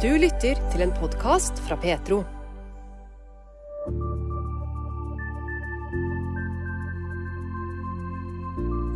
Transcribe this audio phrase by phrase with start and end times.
[0.00, 2.22] Du lytter til en podkast fra Petro.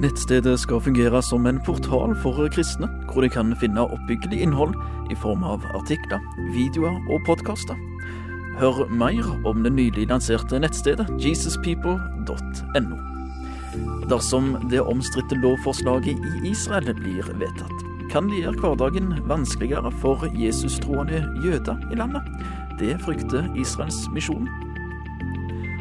[0.01, 4.73] Nettstedet skal fungere som en portal for kristne, hvor de kan finne oppbyggelig innhold
[5.13, 6.25] i form av artikler,
[6.57, 7.77] videoer og podkaster.
[8.57, 13.03] Hør mer om det nylig lanserte nettstedet jesuspeople.no.
[14.09, 17.84] Dersom det omstridte lovforslaget i Israel blir vedtatt,
[18.15, 22.23] kan det gjøre hverdagen vanskeligere for jesustroende jøder i landet.
[22.79, 24.47] Det frykter Israels misjon.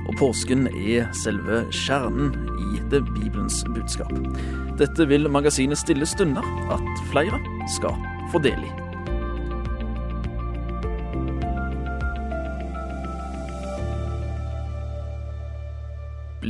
[0.10, 4.14] Og påsken er selve kjernen i det Bibelens budskap.
[4.82, 7.38] Dette vil magasinet Stille stunder at flere
[7.78, 8.02] skal
[8.34, 8.83] få del i.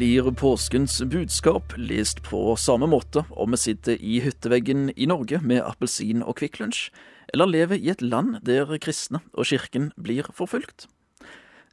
[0.03, 5.62] Blir påskens budskap lest på samme måte om vi sitter i hytteveggen i Norge med
[5.63, 6.89] appelsin og Kvikk Lunsj,
[7.31, 10.89] eller lever i et land der kristne og kirken blir forfulgt?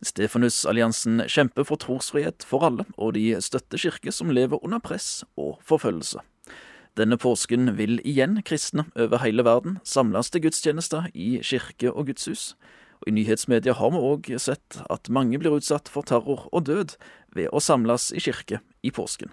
[0.07, 5.59] Stefanusalliansen kjemper for trosfrihet for alle, og de støtter kirker som lever under press og
[5.67, 6.23] forfølgelse.
[6.95, 12.53] Denne påsken vil igjen kristne over hele verden samles til gudstjenester i kirke og gudshus.
[13.01, 16.97] Og I nyhetsmedia har vi òg sett at mange blir utsatt for terror og død
[17.37, 19.33] ved å samles i kirke i påsken.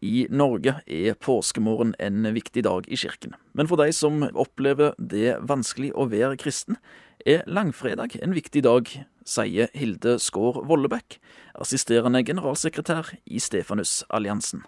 [0.00, 5.34] I Norge er påskemorgen en viktig dag i kirken, men for de som opplever det
[5.44, 6.78] vanskelig å være kristen,
[7.26, 8.88] er langfredag en viktig dag,
[9.28, 11.18] sier Hilde Skaar Vollebekk,
[11.60, 14.64] assisterende generalsekretær i Stefanusalliansen.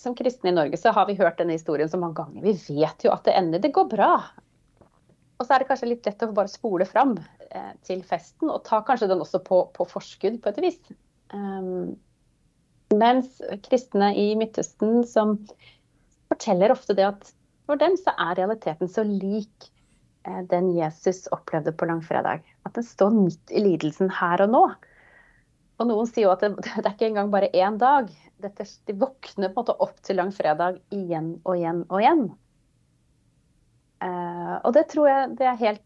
[0.00, 2.42] Som kristne i Norge så har vi hørt denne historien så mange ganger.
[2.42, 3.60] Vi vet jo at det ender.
[3.60, 4.14] Det går bra.
[5.40, 7.14] Og så er det kanskje litt lett å bare spole fram
[7.48, 10.78] eh, til festen, og ta kanskje den også på, på forskudd på et vis.
[11.32, 11.96] Um,
[12.92, 15.38] mens kristne i Midtøsten som
[16.30, 17.30] forteller ofte det at
[17.70, 19.70] for dem så er realiteten så lik
[20.26, 22.44] eh, den Jesus opplevde på langfredag.
[22.66, 24.64] At den står midt i lidelsen her og nå.
[25.80, 28.10] Og noen sier jo at det, det er ikke engang bare én dag.
[28.42, 32.26] Dette, de våkner på en måte opp til langfredag igjen og igjen og igjen.
[34.50, 35.84] Uh, og det tror jeg det er helt,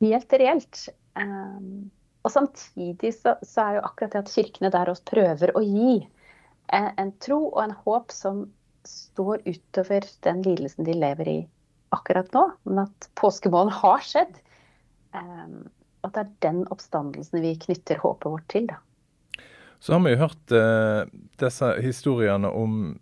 [0.00, 0.82] helt reelt.
[1.16, 1.90] Um,
[2.26, 6.00] og samtidig så, så, er jo akkurat det at kirkene der også prøver å gi
[6.74, 8.46] en, en tro og en håp som
[8.86, 11.38] står utover den lidelsen de lever i
[11.94, 12.48] akkurat nå.
[12.66, 14.34] Men at påskemålen har skjedd.
[15.16, 18.66] At det er den oppstandelsen vi knytter håpet vårt til.
[18.70, 18.80] da.
[19.78, 21.06] Så har vi jo hørt uh,
[21.40, 22.96] disse historiene om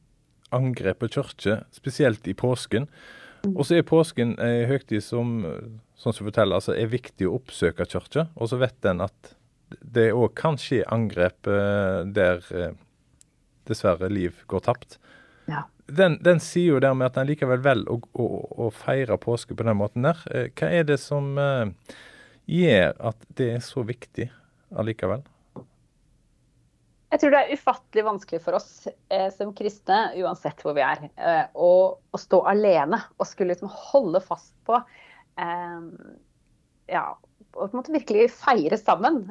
[0.55, 2.89] angrep på kirke, spesielt i påsken.
[3.53, 5.43] Og så er påsken ei høytid som
[6.05, 8.29] sånn som forteller, altså er viktig å oppsøke kirka.
[8.37, 9.35] Og så vet en at
[9.81, 12.73] det òg kan skje angrep uh, der uh,
[13.69, 14.99] dessverre liv går tapt.
[15.51, 15.65] Ja.
[15.85, 18.29] Den, den, sier jo dermed at en likevel velger å, å,
[18.67, 20.21] å, feire påske på den måten der.
[20.31, 21.35] Uh, hva er det som
[22.45, 24.29] gjør at det er så viktig
[24.77, 25.25] allikevel?
[27.15, 31.05] Jeg tror det er ufattelig vanskelig for oss eh, som kristne, uansett hvor vi er,
[31.15, 34.81] eh, å, å, stå alene og skulle liksom holde fast på
[35.39, 35.85] eh,
[36.91, 37.05] Ja,
[37.55, 39.29] og på en måte virkelig feire sammen.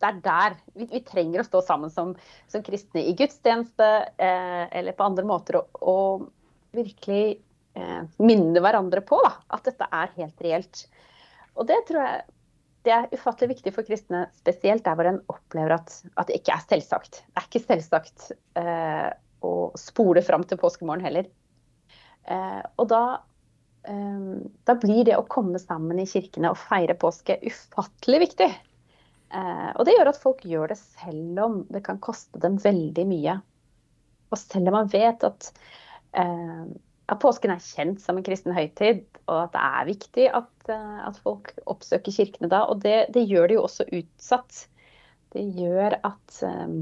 [0.00, 2.14] Det er der vi, vi trenger å stå sammen som,
[2.48, 7.36] som kristne i gudstjeneste eh, eller på andre måter, og, og virkelig
[7.76, 10.86] eh, minne hverandre på da, at dette er helt reelt.
[11.60, 12.28] Og det tror jeg
[12.86, 16.54] det er ufattelig viktig for kristne, spesielt der hvor en opplever at, at, det ikke
[16.54, 17.20] er selvsagt.
[17.26, 18.30] Det er ikke selvsagt
[18.60, 19.10] eh,
[19.44, 21.28] å spole fram til påskemorgen heller.
[22.24, 23.02] Eh, og da,
[23.84, 24.32] eh,
[24.68, 28.50] da, blir det å komme sammen i kirkene og feire påske ufattelig viktig.
[29.30, 33.06] Eh, og det gjør at folk gjør det selv om det kan koste dem veldig
[33.12, 33.40] mye.
[34.30, 35.52] Og selv om man vet at
[36.16, 36.64] eh,
[37.10, 40.98] at påsken er kjent som en kristen høytid, og at det er viktig at, eh,
[41.08, 42.62] at folk oppsøker kirkene da.
[42.70, 44.64] Og det, det, gjør det jo også utsatt.
[45.34, 46.76] Det gjør at um,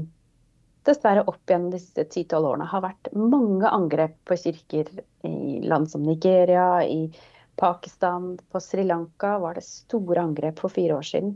[0.85, 4.89] dessverre opp gjennom disse 10-12 årene har vært mange angrep på kirker
[5.25, 7.09] i land som Nigeria, i
[7.59, 11.33] Pakistan, på Sri Lanka var det store angrep for fire år siden.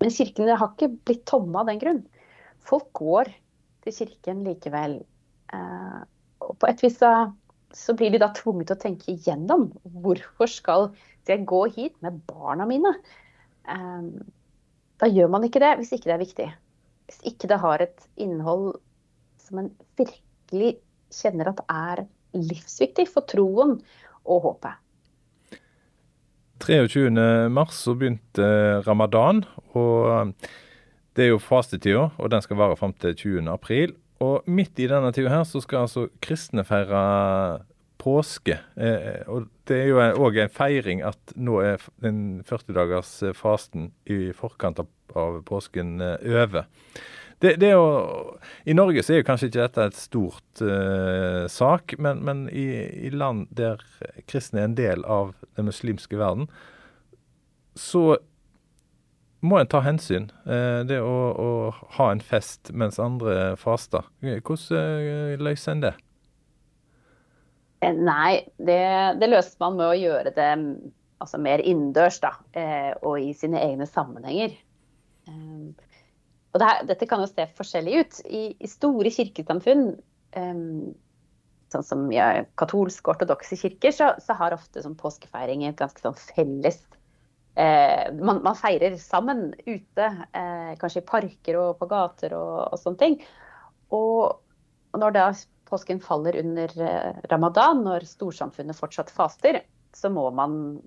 [0.00, 2.04] Men kirkene har ikke blitt tomme av den grunn.
[2.66, 3.30] Folk går
[3.84, 5.00] til kirken likevel.
[5.52, 6.06] Uh,
[6.46, 7.12] og på et vis så
[7.74, 9.68] så blir de da tvunget til å tenke igjennom
[10.02, 10.90] hvorfor skal
[11.26, 12.92] jeg gå hit med barna mine.
[13.66, 14.12] Um,
[15.02, 16.48] da gjør man ikke det hvis ikke det er viktig.
[17.10, 18.76] Hvis ikke det har et innhold
[19.42, 20.76] som en virkelig
[21.14, 22.04] kjenner at er
[22.36, 23.76] livsviktig for troen
[24.26, 24.82] og håpet.
[26.62, 28.46] 23.3 så begynte
[28.86, 29.44] ramadan.
[29.76, 30.32] og
[31.14, 33.92] Det er jo fastetida, og den skal vare fram til 20.4.
[34.24, 37.02] Og midt i denne tida her så skal altså kristne feire
[38.00, 38.58] påske.
[38.76, 43.90] Eh, og Det er jo òg en feiring at nå er den 40 dagers fasten
[44.06, 44.90] i forkant av,
[45.48, 46.66] påsken over.
[47.42, 47.88] Det, det å,
[48.64, 52.64] I Norge så er jo kanskje ikke dette et stort eh, sak, men, men i,
[53.08, 53.82] i, land der
[54.30, 56.48] kristne er en del av den muslimske verden,
[57.76, 58.16] så
[59.44, 60.30] må en ta hensyn.
[60.46, 61.48] Uh, det å, å,
[61.98, 64.06] ha en fest mens andre faster.
[64.22, 65.94] Hvordan uh, løser en det?
[67.84, 68.82] Eh, nei, det,
[69.20, 70.52] det, løser man med å gjøre det
[71.20, 74.56] altså mer innendørs da, eh, og i sine egne sammenhenger.
[75.26, 78.18] Og det her, dette kan jo se forskjellig ut.
[78.24, 79.88] I, i store kirkesamfunn,
[81.72, 82.20] sånn som i
[82.56, 86.78] katolske ortodokse kirker, så, så, har ofte sånn påskefeiring et ganske sånn felles
[87.56, 92.80] eh, man, man, feirer sammen ute, eh, kanskje i parker og på gater og, og
[92.80, 93.18] sånne ting.
[93.96, 94.42] Og,
[94.96, 95.26] når da
[95.68, 99.60] påsken faller under eh, ramadan, når storsamfunnet fortsatt faster,
[99.96, 100.78] så må man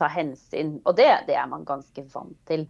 [0.00, 0.78] ta hensyn.
[0.88, 2.66] Og det, det er man ganske vant til.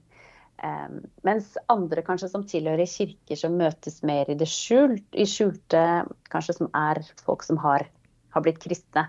[0.61, 0.89] Eh,
[1.27, 5.85] mens andre kanskje som tilhører kirker som møtes mer i det skjult, i skjulte,
[6.33, 7.87] kanskje som er folk som har,
[8.35, 9.07] har blitt kristne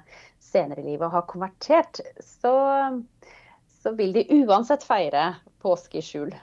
[0.51, 2.53] senere i livet og har konvertert, så,
[3.81, 5.33] så vil de uansett feire
[5.63, 6.33] påske i skjul.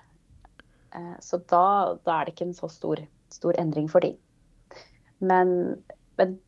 [0.95, 3.03] Uh, så da, da, er det ikke en så stor,
[3.33, 4.17] stor endring for dem.
[5.19, 5.51] Men,
[6.19, 6.39] men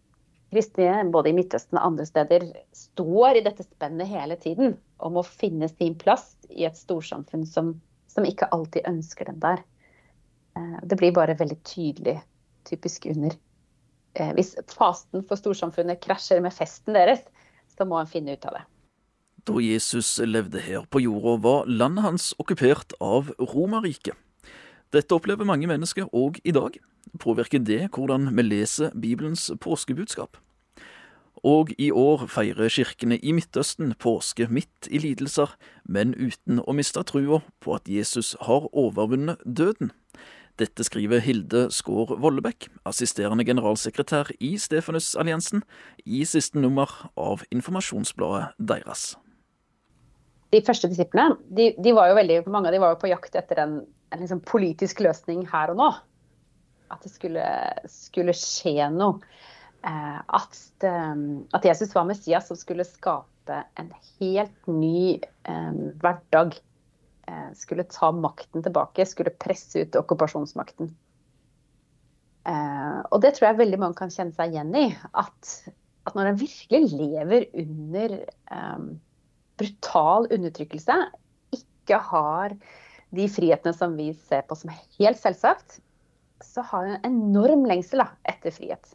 [0.51, 5.27] kristne, både i Midtøsten og andre steder, står i dette spennet hele tiden om å
[5.27, 7.75] finne sin plass i et storsamfunn som,
[8.11, 9.63] som ikke alltid ønsker den der.
[10.59, 12.19] Eh, det blir bare veldig tydelig,
[12.69, 13.37] typisk under.
[14.19, 17.23] Eh, hvis fasten for storsamfunnet krasjer med festen deres,
[17.77, 18.67] så må en finne ut av det.
[19.47, 24.17] Da Jesus levde her på jorda, var landet hans okkupert av Romerriket.
[24.93, 26.77] Dette opplever mange mennesker òg i dag.
[27.23, 30.37] Påvirker det hvordan vi leser Bibelens påskebudskap?
[31.47, 35.55] Og i år feirer kirkene i Midtøsten påske midt i lidelser,
[35.89, 39.95] men uten å miste trua på at Jesus har overvunnet døden.
[40.61, 45.65] Dette skriver Hilde Skaar Vollebekk, assisterende generalsekretær i Stefanusalliansen,
[46.05, 49.15] i siste nummer av informasjonsbladet deres.
[50.51, 53.37] De første disiplene de, de var jo veldig, mange av de var jo på jakt
[53.39, 53.81] etter en
[54.11, 55.91] en liksom politisk løsning her og nå.
[56.91, 57.45] At det skulle,
[57.91, 59.21] skulle skje noe.
[59.87, 61.21] Eh, at, eh,
[61.57, 66.59] at, Jesus var Messias som skulle skape en helt ny eh, hverdag.
[67.31, 70.91] Eh, skulle ta makten tilbake, skulle presse ut okkupasjonsmakten.
[72.51, 74.89] Eh, og det tror jeg veldig mange kan kjenne seg igjen i.
[75.15, 75.55] At,
[76.11, 78.91] at når en virkelig lever under eh,
[79.61, 80.97] brutal undertrykkelse,
[81.57, 82.57] ikke har
[83.15, 85.81] de frihetene som vi ser på som helt selvsagt,
[86.45, 88.95] så har hun en enorm lengsel da, etter frihet.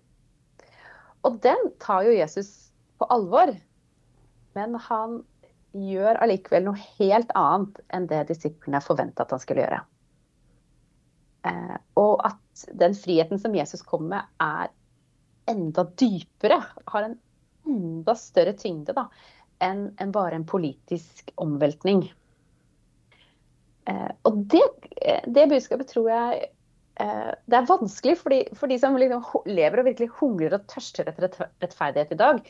[1.26, 2.52] Og den tar jo Jesus
[3.00, 3.52] på alvor.
[4.56, 5.20] Men han
[5.76, 9.82] gjør allikevel noe helt annet enn det disiplene forventa at han skulle gjøre.
[11.50, 16.62] Eh, og at den friheten som Jesus kommer med, er enda dypere.
[16.88, 17.18] Har en
[17.68, 19.10] enda større tyngde da,
[19.64, 22.06] enn en bare en politisk omveltning.
[23.90, 24.64] Eh, og det,
[25.02, 26.48] eh, det, budskapet tror jeg
[27.04, 30.66] eh, det er vanskelig for de, for de som liksom lever og virkelig hungrer og
[30.72, 31.30] tørster etter
[31.62, 32.42] rettferdighet i dag.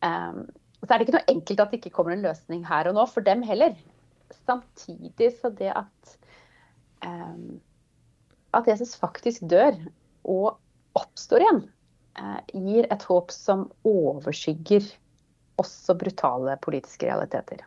[0.00, 3.04] så er det ikke noe enkelt at det ikke kommer en løsning her og nå
[3.10, 3.74] for dem heller.
[4.46, 6.16] Samtidig så det at
[8.50, 9.76] at Jesus faktisk dør
[10.28, 10.58] og
[10.98, 11.60] oppstår igjen,
[12.52, 14.84] gir et håp som overskygger
[15.60, 17.66] også brutale politiske realiteter.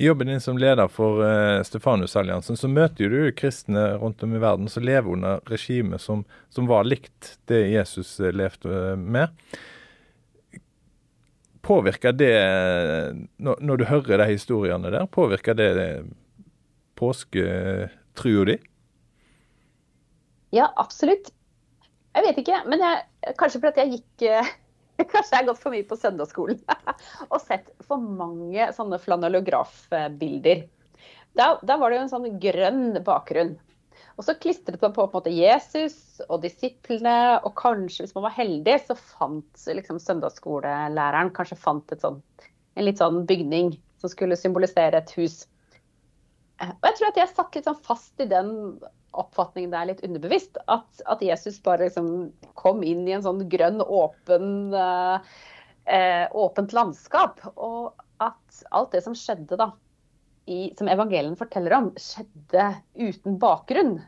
[0.00, 4.40] I jobben din som leder for uh, Stefanusalliansen, så møter du kristne rundt om i
[4.40, 9.28] verden som lever under regimet som, som var likt det Jesus uh, levde uh, med.
[11.60, 12.32] Påvirker det,
[13.36, 15.90] når, når, du hører de historiene der, påvirker det, det
[16.96, 18.56] påsketrua di?
[20.56, 21.28] Ja, absolutt.
[22.16, 23.04] Jeg vet ikke, men jeg,
[23.38, 24.24] kanskje fordi jeg gikk
[25.12, 26.60] Kanskje jeg har gått for mye på søndagsskolen
[27.32, 30.66] og sett for mange sånne flanellografbilder.
[31.38, 33.54] Da, da, var det jo en sånn grønn bakgrunn.
[34.18, 38.34] Og så klistret man på, på måte Jesus og disiplene, og kanskje, hvis man var
[38.36, 45.00] heldig, så fant liksom, søndagsskolelæreren kanskje fant sånt, en litt sånn bygning som skulle symbolisere
[45.00, 45.44] et hus.
[46.60, 48.52] Eh, og jeg tror at jeg satt litt sånn fast i den
[49.18, 50.58] oppfatningen der litt underbevisst.
[50.70, 55.34] At, at, Jesus bare liksom kom inn i en sånn grønn, åpen, eh,
[55.90, 57.42] eh, åpent landskap.
[57.56, 59.72] Og at alt det som skjedde da,
[60.50, 63.98] i, som evangelien forteller om, skjedde uten bakgrunn.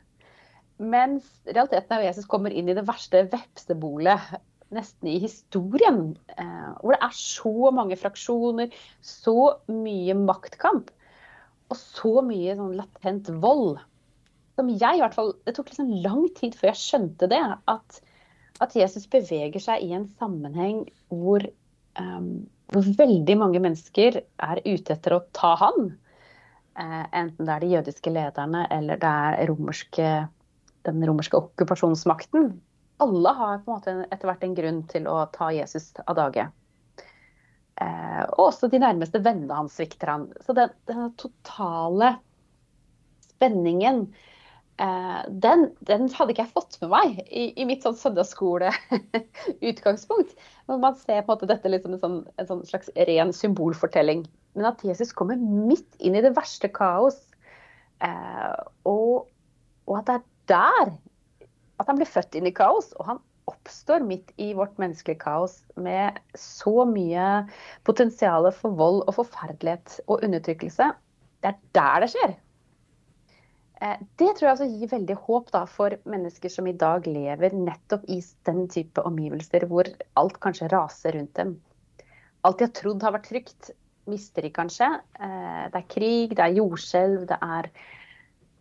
[0.83, 4.33] Mens realiteten er at Jesus kommer inn i det verste vepsebolet
[4.73, 6.17] nesten i historien.
[6.39, 8.73] Eh, hvor det er så mange fraksjoner,
[9.05, 10.91] så mye maktkamp
[11.73, 13.81] og så mye sånn latent vold.
[14.59, 17.43] Som jeg i hvert fall, Det tok liksom lang tid før jeg skjønte det.
[17.71, 18.01] At,
[18.61, 21.45] at Jesus beveger seg i en sammenheng hvor,
[22.01, 25.95] um, hvor veldig mange mennesker er ute etter å ta han.
[26.77, 30.13] Uh, enten det er de jødiske lederne eller det er romerske,
[30.89, 32.53] den romerske okkupasjonsmakten
[33.03, 36.47] alle har på en måte etter hvert en grunn til å ta Jesus av dage.
[37.83, 40.29] Eh, og også de nærmeste vennene hans svikter han.
[40.45, 42.15] Så den, den totale
[43.33, 44.05] spenningen,
[44.79, 50.31] den, den, hadde ikke jeg fått med meg i, i mitt sånn søndagsskole-utgangspunkt.
[50.71, 54.21] Man ser på en måte dette liksom en, sånn, en sånn slags ren symbolfortelling.
[54.57, 57.19] Men at Jesus kommer midt inn i det verste kaos,
[58.05, 58.57] eh,
[58.89, 59.27] og,
[59.89, 60.87] og at det er der
[61.83, 65.59] at han blir født inn i kaos, og han oppstår midt i vårt menneskelige kaos
[65.75, 67.43] med så mye
[67.89, 70.93] potensial for vold og forferdelighet og undertrykkelse.
[71.43, 72.37] Det er der det skjer.
[73.83, 77.57] Eh, det tror jeg altså gir veldig håp da, for mennesker som i dag lever
[77.57, 81.57] nettopp i den type omgivelser hvor alt kanskje raser rundt dem.
[82.47, 83.73] Alt de har trodd har vært trygt,
[84.11, 84.89] mister de kanskje.
[85.19, 87.73] Eh, det er krig, det er jordskjelv, det er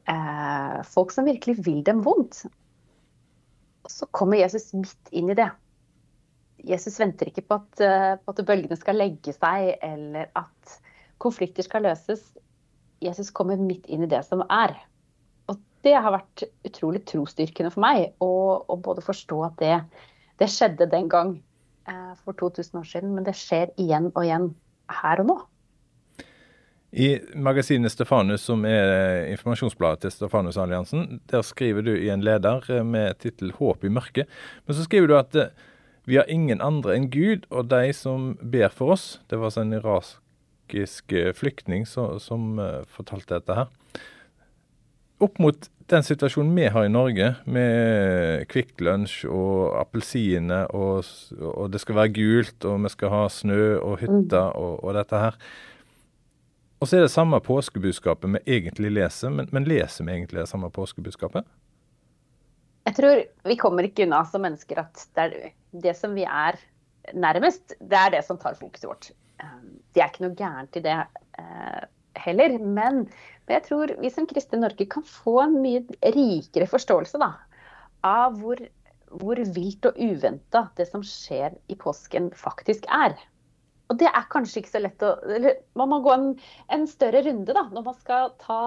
[0.10, 2.44] eh, folk som virkelig vil dem vondt
[3.90, 5.50] så kommer Jesus midt inn i det.
[6.62, 7.82] Jesus venter ikke på at,
[8.22, 10.76] på at, bølgene skal legge seg, eller at
[11.22, 12.22] konflikter skal løses.
[13.02, 14.78] Jesus kommer midt inn i det som er.
[15.82, 19.78] Det har vært utrolig trosstyrkende for meg å både forstå at det,
[20.42, 21.38] det skjedde den gang
[21.90, 24.52] eh, for 2000 år siden, men det skjer igjen og igjen
[25.02, 25.40] her og nå.
[26.92, 32.84] I magasinet Stefanus, som er informasjonsbladet til Stefanusalliansen, der skriver du i en leder eh,
[32.84, 34.28] med tittel 'Håp i mørket'.
[34.68, 35.54] Men så skriver du at eh,
[36.06, 39.62] vi har ingen andre enn Gud, og de som ber for oss Det var altså
[39.62, 43.72] en irakisk eh, flyktning som, som fortalte dette her.
[45.22, 51.04] Opp mot den situasjonen vi har i Norge, med Kvikk Lunsj og appelsiner, og,
[51.38, 55.20] og, det skal være gult, og vi skal ha snø og hytter og, og dette
[55.22, 55.38] her.
[56.82, 60.50] Og så er det samme påskebudskapet vi egentlig leser, men, men leser vi egentlig det
[60.50, 61.46] samme påskebudskapet?
[62.90, 66.58] Jeg tror vi kommer ikke unna som mennesker at det, er det som vi er
[67.14, 69.12] nærmest, det er det som tar fokuset vårt.
[69.44, 71.84] Ehm, det er ikke noe gærent i det eh,
[72.26, 72.58] heller.
[72.60, 73.04] Men
[73.50, 75.82] jeg tror vi som kristne Norge kan få en mye
[76.14, 77.34] rikere forståelse da,
[78.06, 78.62] av hvor,
[79.22, 83.18] hvor vilt og uventa det som skjer i påsken, faktisk er.
[83.92, 86.28] Og det er kanskje ikke så lett å eller Man må gå en,
[86.72, 88.60] en, større runde da, når man skal ta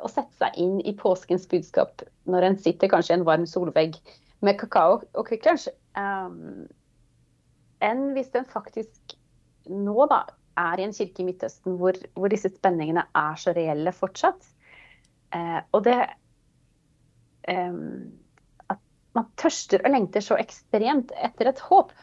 [0.00, 3.98] og sette seg inn i påskens budskap når en sitter kanskje i en varm solvegg
[4.44, 6.64] med kakao og Kvikk Lunsj, um,
[7.84, 9.16] enn hvis en faktisk
[9.68, 10.24] nå da
[10.60, 14.46] er i en kirke i Midtøsten hvor, hvor disse spenningene er så reelle fortsatt.
[15.34, 15.98] Eh, og det
[17.50, 17.78] eh,
[18.72, 18.82] At
[19.16, 21.94] man tørster og lengter så ekstremt etter et håp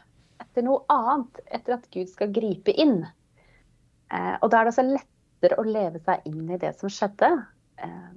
[0.42, 3.02] etter noe annet, etter at Gud skal gripe inn.
[4.12, 7.30] Eh, og da er det også lettere å leve seg inn i det som skjedde.
[7.80, 8.12] Eh,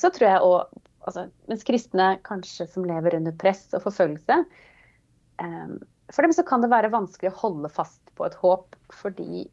[0.00, 0.58] så tror jeg òg
[1.06, 4.36] altså, Mens kristne kanskje som lever under press og forfølgelse
[5.42, 5.72] eh,
[6.14, 9.44] For dem så kan det være vanskelig å holde fast på et håp fordi,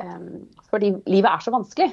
[0.00, 1.90] um, fordi livet er så vanskelig.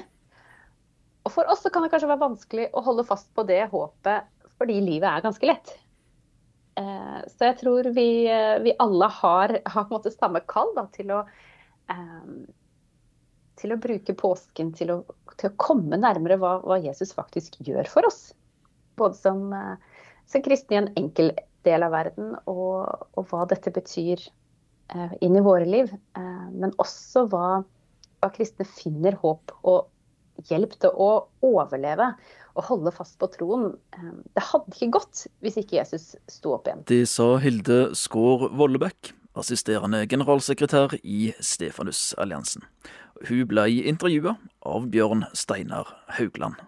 [1.28, 4.28] Og for oss så kan det kanskje være vanskelig å holde fast på det håpet
[4.58, 5.74] fordi livet er ganske lett.
[6.78, 10.72] Uh, så jeg tror vi, uh, vi alle har, har, på en måte samme kall
[10.76, 11.20] da, til, å,
[11.92, 12.40] um,
[13.60, 14.98] til å bruke påsken til å,
[15.36, 18.30] til å komme nærmere hva, hva, Jesus faktisk gjør for oss.
[18.98, 19.52] Både som,
[20.26, 21.34] som kristne i en enkel
[21.66, 24.22] del av verden, og, og hva dette betyr
[24.94, 25.92] eh, inn i våre liv.
[26.18, 27.62] Eh, men også hva,
[28.20, 29.88] hva kristne finner håp og
[30.48, 31.10] hjelp til å
[31.44, 32.12] overleve
[32.58, 33.72] og holde fast på troen.
[33.96, 36.84] Eh, det hadde ikke gått hvis ikke Jesus sto opp igjen.
[36.90, 42.66] Det sa Hilde Skaar Vollebekk, assisterende generalsekretær i Stefanusalliansen.
[43.28, 44.36] Hun ble intervjua
[44.66, 46.58] av Bjørn Steinar Haugland.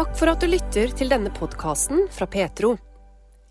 [0.00, 2.70] Takk for at du lytter til denne podkasten fra Petro.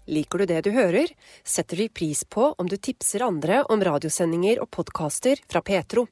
[0.10, 1.12] Liker du det du hører,
[1.46, 6.08] setter vi pris på om du tipser andre om radiosendinger og podkaster fra Petro.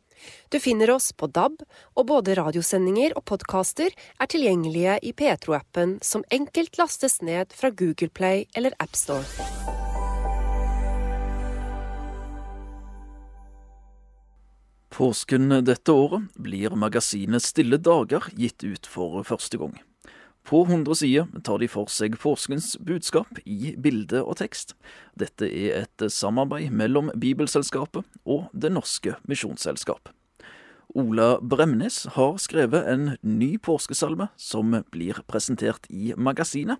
[0.53, 1.58] Du finner oss på DAB,
[1.98, 8.13] og både radiosendinger og podkaster er tilgjengelige i Petro-appen, som enkelt lastes ned fra Google
[8.13, 9.25] Play eller AppStore.
[14.94, 19.79] Påsken dette året blir magasinet Stille dager gitt ut for første gang.
[20.48, 24.77] På 100 sider tar de for seg påskens budskap i bilde og tekst.
[25.20, 30.08] Dette er et samarbeid mellom Bibelselskapet og Det Norske Misjonsselskap.
[30.96, 36.80] Ola Bremnes har skrevet en ny påskesalme som blir presentert i magasinet,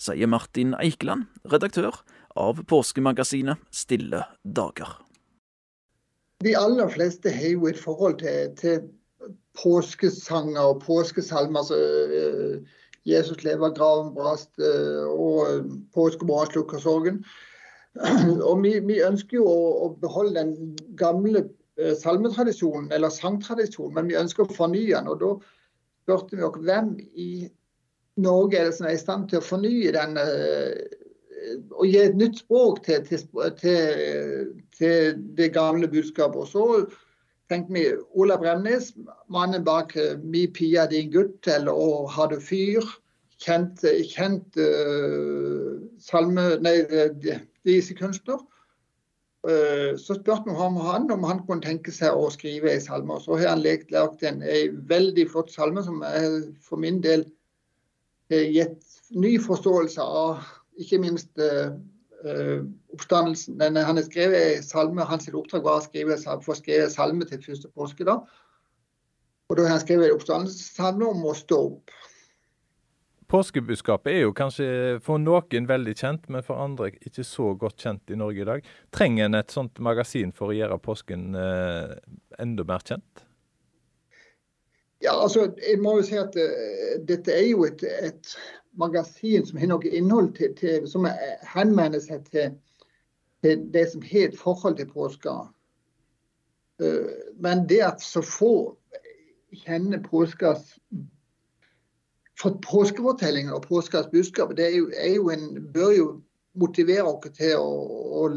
[0.00, 2.00] sier Martin Eikeland, redaktør
[2.32, 4.88] av påskemagasinet Stille dager.
[6.40, 8.86] De aller fleste har jo et forhold til, til
[9.60, 11.60] påskesanger og påskesalmer.
[11.60, 11.82] Altså,
[13.08, 17.24] Jesus lever, graven brast, og påske påskemorgen slukker sorgen.
[18.48, 21.42] Og vi, vi, ønsker jo å, å, beholde den gamle
[21.76, 25.10] uh, salmetradisjonen, eller sangtradisjonen, men vi ønsker å fornye den.
[25.12, 25.32] Og da
[26.06, 27.26] spurte vi oss hvem i
[28.22, 30.16] Norge er det som er i stand til å fornye den
[31.72, 33.24] og gi et nytt språk til, til,
[33.60, 36.38] til, til det gamle budskapet.
[36.44, 36.66] Og så
[37.52, 37.84] tenkte vi
[38.18, 38.92] Ola Bremnes,
[39.32, 42.88] mannen bak eh, 'Mi pia, din gutt' eller 'Å, har du fyr'.
[43.42, 46.76] Kjent, kjent uh, salme, nei,
[47.66, 48.38] visekunstner.
[49.42, 53.16] Uh, så spurte vi ham han om han kunne tenke seg å skrive en salme.
[53.18, 57.26] Så har han lagd en, en veldig flott salme som jeg for min del
[58.30, 60.46] har gitt ny forståelse av
[60.78, 61.74] ikke minst uh,
[62.92, 63.56] oppstandelsen.
[63.60, 67.70] Men han har skrevet salme, hans oppdrag var å skrive, få skrevet salme til første
[67.72, 68.06] påske.
[68.08, 68.20] da.
[69.50, 71.92] Og da har han skrevet oppstandelsessalme om å stå opp.
[73.32, 74.66] Påskebudskapet er jo kanskje
[75.00, 78.66] for noen veldig kjent, men for andre ikke så godt kjent i Norge i dag.
[78.92, 81.94] Trenger en et sånt magasin for å gjøre påsken eh,
[82.44, 83.24] enda mer kjent?
[85.02, 88.34] Ja, altså, jeg må jo si at uh, Dette er jo et, et
[88.78, 91.08] magasin som har noe innhold til, til, som
[91.54, 92.52] henvender seg til,
[93.42, 95.34] det som har et forhold til påska.
[96.82, 97.10] Uh,
[97.42, 98.54] men det at så få
[99.52, 100.78] kjenner påskas
[102.40, 106.06] for påskefortellingen og påskas budskap, det er jo, er jo en, bør jo
[106.58, 107.72] motivere oss til å,
[108.22, 108.28] å,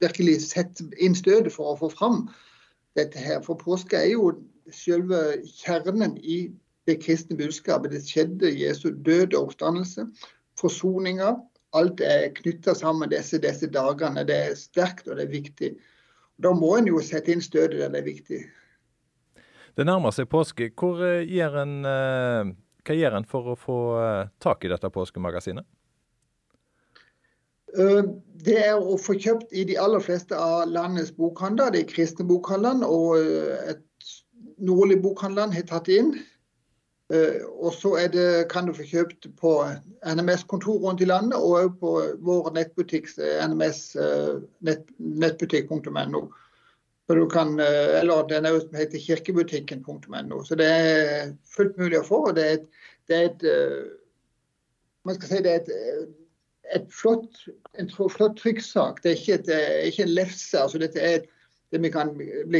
[0.00, 2.22] virkelig sette inn støtet for å få fram
[2.96, 3.42] dette her.
[3.44, 4.32] For påske er jo
[4.72, 6.46] selve kjernen i
[6.88, 7.92] det kristne budskapet.
[7.92, 10.06] Det skjedde Jesu død og oppstandelse.
[10.60, 11.34] Forsoninga.
[11.78, 14.24] Alt er knytta sammen disse, disse dagene.
[14.26, 15.74] Det er sterkt og det er viktig.
[16.40, 18.40] Da må en jo sette inn støtet der det er viktig.
[19.78, 20.70] Det nærmer seg påske.
[20.70, 22.50] Eh, gjør en, eh,
[22.84, 25.66] hva gjør en for å få eh, tak i dette påskemagasinet?
[27.70, 31.76] Det er å få kjøpt i de aller fleste av landets bokhandler.
[31.78, 33.14] Er kristne bokhandlene og
[33.70, 33.84] et
[34.58, 36.16] nordlig bokhandlene har tatt inn.
[37.10, 37.96] Uh, og så
[38.50, 39.54] kan du få kjøpt på
[40.06, 44.04] NMS-kontor rundt i landet, og på vår nettbutikk, nms.nettbutikk.no.
[44.04, 46.22] uh, nett, nettbutikk.no.
[47.10, 50.44] eller den er som heter kirkebutikken.no.
[50.46, 52.22] Så det er fullt mulig å få.
[52.30, 52.66] og Det er et,
[53.10, 53.42] det er et
[55.04, 55.70] man skal si det er et,
[56.76, 59.02] et flott, en flott trykksak.
[59.02, 59.50] Det er ikke, et,
[59.90, 60.60] ikke en lefse.
[60.60, 61.28] altså dette er et
[61.70, 62.10] det vi kan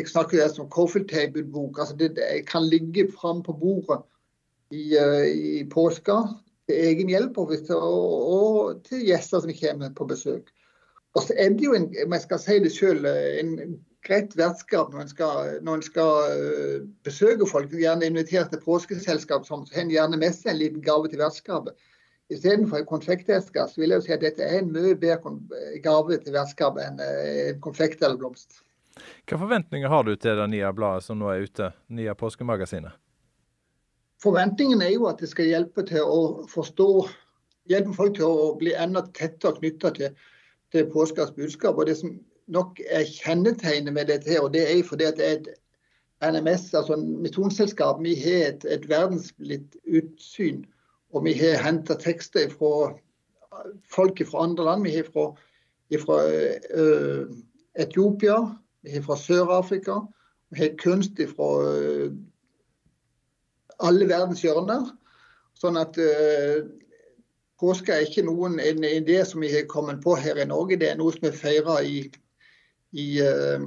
[0.07, 1.79] snakke om coffee table-bok.
[1.79, 4.03] altså det kan ligge fram på bordet
[4.71, 6.23] i, uh, i påska
[6.71, 10.51] til egen hjelp og, og, til gjester som kommer på besøk.
[11.19, 14.93] Og så er det jo, en, om jeg skal si det selv, en greit vertskap
[14.93, 17.73] når en skal, når en skal uh, besøke folk.
[17.75, 21.75] Gjerne invitert til påskeselskap som har gjerne med seg en liten gave til vertskapet.
[22.31, 25.33] Istedenfor en konfekteske, så vil jeg jo si at dette er en mye bedre
[25.83, 28.61] gave til vertskapet enn eh, en konfekt eller blomst.
[28.95, 32.95] Hvilke forventninger har du til det nye bladet som nå er ute, nye påskemagasinet?
[34.23, 36.89] Forventningen er jo at det skal hjelpe til å forstå,
[37.73, 40.19] hjelpe folk til å bli enda tettere knytta til,
[40.75, 41.79] til påskas budskap.
[41.81, 42.19] Og Det som
[42.53, 45.51] nok er kjennetegnet med dette, og det er fordi at det er et
[46.21, 50.67] NMS, altså misjonsselskap, vi har et, et verdensblidt utsyn.
[51.17, 52.91] Og vi har henta tekster fra
[53.91, 54.85] folk fra andre land.
[54.85, 55.31] Vi har fra,
[56.05, 56.19] fra
[56.77, 57.25] uh,
[57.81, 58.37] Etiopia,
[58.85, 60.03] vi har fra Sør-Afrika.
[60.51, 62.13] Vi har kunst fra uh,
[63.87, 64.89] alle verdens hjørner.
[65.61, 66.65] Sånn at uh,
[67.61, 70.79] påske er ikke noen en idé som vi har kommet på her i Norge.
[70.81, 73.65] Det er noe som er feira uh,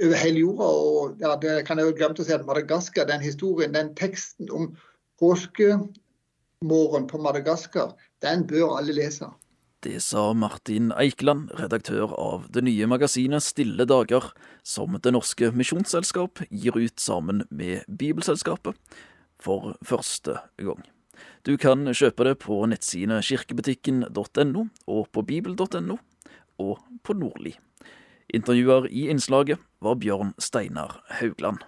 [0.00, 0.68] over hele jorda.
[0.68, 4.50] og ja, det kan jeg jo glemte å si at Madagaskar, den historien, den teksten
[4.54, 4.72] om
[5.20, 9.28] påskemorgen på Madagaskar, den bør alle lese.
[9.80, 14.26] Det sa Martin Eikeland, redaktør av det nye magasinet Stille dager,
[14.60, 18.76] som Det Norske Misjonsselskap gir ut sammen med Bibelselskapet
[19.44, 20.82] for første gang.
[21.44, 25.98] Du kan kjøpe det på nettsidene kirkebutikken.no og på bibel.no
[26.60, 27.56] og på Nordli.
[28.34, 31.64] Intervjuer i innslaget var Bjørn Steinar Haugland.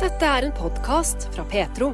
[0.00, 1.92] Dette er en podkast fra Petro.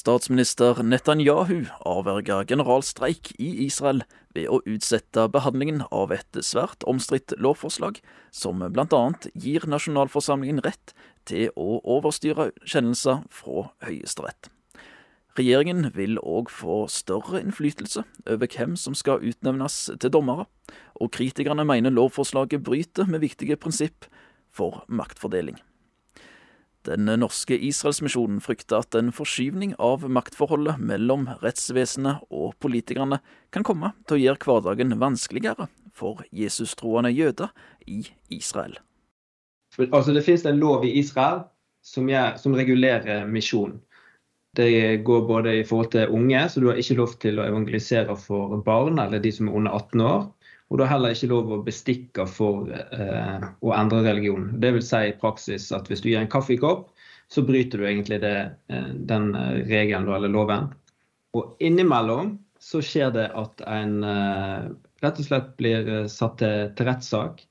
[0.00, 4.00] Statsminister Netanyahu avverga generalstreik i Israel
[4.32, 7.98] ved å utsette behandlingen av et svært omstridt lovforslag,
[8.32, 9.02] som bl.a.
[9.34, 10.94] gir nasjonalforsamlingen rett
[11.28, 14.48] til å overstyre kjennelser fra Høyesterett.
[15.36, 20.48] Regjeringen vil òg få større innflytelse over hvem som skal utnevnes til dommere,
[20.96, 24.08] og kritikerne mener lovforslaget bryter med viktige prinsipp
[24.48, 25.60] for maktfordeling.
[26.88, 33.18] Den norske Israelsmisjonen frykter at en forskyvning av maktforholdet mellom rettsvesenet og politikerne
[33.52, 37.52] kan komme til å gjøre hverdagen vanskeligere for jesustroende jøder
[37.84, 38.00] i
[38.32, 38.78] Israel.
[39.90, 41.44] Altså, det finnes en lov i Israel
[41.84, 43.78] som, gjør, som regulerer misjonen.
[44.56, 48.16] Det går både i forhold til unge, så du har ikke lov til å evangelisere
[48.18, 50.24] for barn eller de som er under 18 år.
[50.70, 54.52] Og du har heller ikke lov å bestikke for eh, å endre religion.
[54.62, 56.86] Det vil si i praksis at hvis du gir en kaffekopp,
[57.30, 60.70] så bryter du egentlig det, eh, den eh, regelen eller loven.
[61.34, 64.70] Og innimellom så skjer det at en eh,
[65.02, 67.44] rett og slett blir satt til, til rettssak.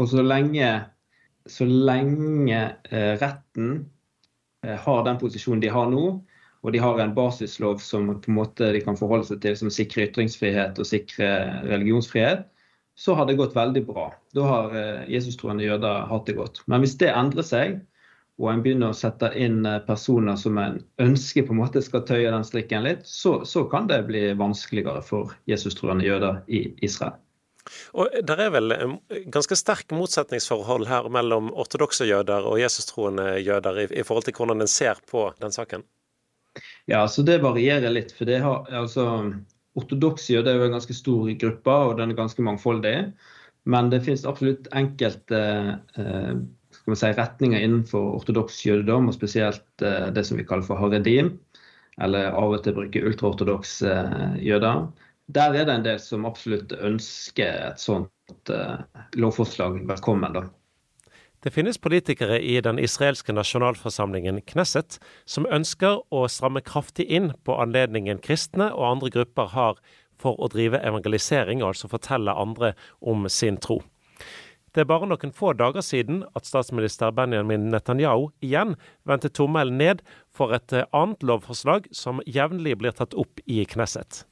[0.00, 0.70] Og så lenge,
[1.48, 2.62] så lenge
[3.20, 3.76] retten
[4.66, 6.02] har den posisjonen de har nå,
[6.66, 9.70] og de har en basislov som på en måte de kan forholde seg til, som
[9.70, 12.42] sikrer ytringsfrihet og sikrer religionsfrihet,
[12.98, 14.08] så har det gått veldig bra.
[14.34, 16.64] Da har eh, jesustroende jøder hatt det godt.
[16.66, 17.76] Men hvis det endrer seg,
[18.40, 22.02] og en begynner å sette inn eh, personer som en ønsker på en måte skal
[22.08, 27.14] tøye den strikken litt, så, så kan det bli vanskeligere for jesustroende jøder i Israel.
[27.98, 28.74] Og Det er vel
[29.34, 34.66] ganske sterk motsetningsforhold her mellom ortodokse jøder og jesustroende jøder i, i forhold til hvordan
[34.66, 35.86] en ser på den saken?
[36.86, 38.12] Ja, så det varierer litt.
[38.14, 39.06] for det har, altså,
[39.76, 42.96] Ortodokse jøder er jo en ganske stor gruppe, og den er ganske mangfoldig.
[43.66, 45.40] Men det finnes absolutt enkelte
[45.98, 46.36] eh,
[46.76, 51.34] skal si, retninger innenfor ortodoks jødedom, og spesielt eh, det som vi kaller for haredim,
[52.02, 54.86] eller av og til bruker ultraortodokse eh, jøder.
[55.34, 60.36] Der er det en del som absolutt ønsker et sånt eh, lovforslag velkommen.
[60.36, 60.46] da.
[61.44, 67.58] Det finnes politikere i den israelske nasjonalforsamlingen Knesset som ønsker å stramme kraftig inn på
[67.60, 69.80] anledningen kristne og andre grupper har
[70.16, 73.82] for å drive evangelisering, altså fortelle andre om sin tro.
[74.76, 78.74] Det er bare noen få dager siden at statsminister Benjamin Netanyahu igjen
[79.08, 80.02] vendte tommelen ned
[80.36, 84.26] for et annet lovforslag som jevnlig blir tatt opp i Knesset.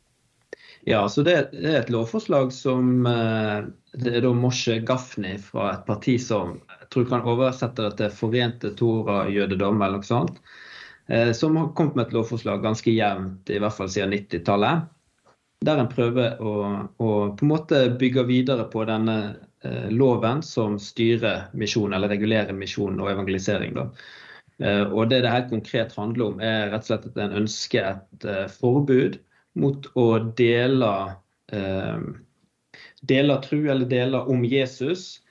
[0.85, 3.65] Ja, så det, er et lovforslag som eh,
[3.97, 6.59] det er da Moshe Gafni fra et parti som
[6.95, 10.39] tror kan oversette det til Forente Tora-jødedom eller noe sånt.
[11.07, 14.87] Eh, som har kommet med et lovforslag ganske jevnt, i hvert fall siden 90-tallet.
[15.65, 16.55] Der en prøver å,
[17.01, 19.19] å, på en måte bygge videre på denne
[19.65, 23.77] eh, loven som styrer misjon, eller regulerer misjon og evangelisering.
[23.77, 23.91] Da.
[24.87, 28.29] og Det det helt konkret handler om, er rett og slett at en ønsker et
[28.55, 29.19] forbud
[29.55, 30.93] mot å dele,
[31.53, 32.01] eh,
[33.03, 35.24] dele tru eller dele om Jesus eh,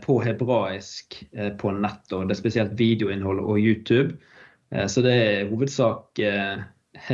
[0.00, 2.12] på hebraisk eh, på nett.
[2.12, 4.16] og Det er spesielt videoinnhold og YouTube.
[4.70, 6.64] Eh, så det er hovedsak eh,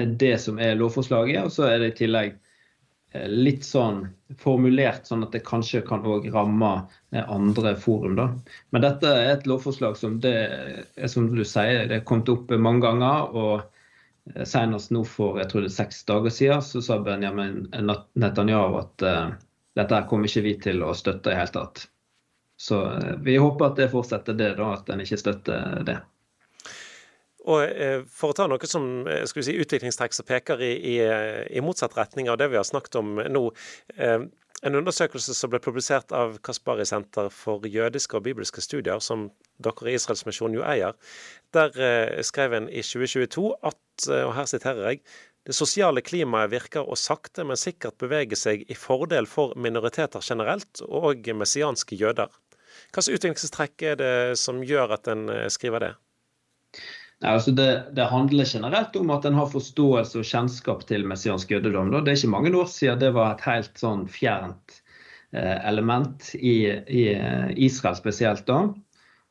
[0.07, 1.45] det som er lovforslaget.
[1.45, 2.33] Og så er det i tillegg
[3.15, 4.05] eh, litt sånn
[4.41, 6.73] formulert sånn at det kanskje kan òg ramme
[7.23, 8.17] andre forum.
[8.17, 8.31] da.
[8.71, 12.55] Men dette er et lovforslag som det er som du sier, det er kommet opp
[12.57, 13.37] mange ganger.
[13.37, 13.69] og
[14.35, 17.65] Eh, senest nå for jeg tror det er seks dager siden så sa Benjamin
[18.15, 19.07] Netanyahu at
[19.75, 21.89] dette kommer ikke vi til å støtte i hele tatt.
[22.63, 25.99] Så uh, vi håper at det fortsetter det, da, at en ikke støtter det.
[27.43, 30.95] Og eh, For å ta noe som skal vi si, utviklingstrekk som peker i, i,
[31.51, 33.43] i, motsatt retning av det vi har snakket om nå.
[33.97, 34.29] Eh,
[34.63, 39.27] en undersøkelse som ble publisert av Kaspari Senter for jødiske og bibelske studier, som
[39.63, 40.95] dere i Israelsmisjonen jo eier,
[41.57, 45.03] der eh, skrev en i 2022 at, eh, og her siterer jeg,
[45.43, 50.85] det sosiale klimaet virker å sakte, men sikkert bevege seg i fordel for minoriteter generelt,
[50.87, 52.31] og messianske jøder.
[52.93, 55.93] Hvilke utviklingstrekk er det som gjør at en eh, skriver det?
[57.23, 61.53] Nei, altså det, det, handler generelt om at en har forståelse og kjennskap til messiansk
[61.55, 61.93] jødedom.
[61.95, 64.81] Det er ikke mange år siden det var et helt sånn fjernt
[65.31, 68.43] eh, element i, i, eh, Israel spesielt.
[68.51, 68.65] da.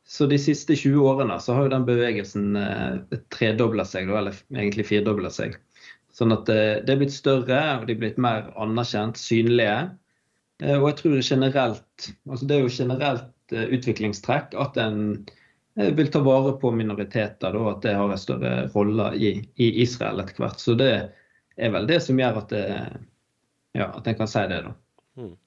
[0.08, 4.88] Så de siste 20 årene så har jo den bevegelsen eh, tredobla seg, eller egentlig
[4.88, 5.60] firedobla seg.
[6.16, 9.92] Sånn at det, det er blitt større, og de er blitt mer anerkjent, synlige.
[10.62, 14.98] Og jeg tror generelt, altså det er jo generelt utviklingstrekk at en
[15.74, 20.20] vil ta vare på minoriteter, da, at det har en større rolle i, i, Israel
[20.20, 20.60] etter hvert.
[20.60, 20.92] Så det
[21.56, 22.66] er vel det som gjør at, det,
[23.80, 24.60] ja, at en kan si det.
[24.68, 24.74] da.
[25.22, 25.38] Mm.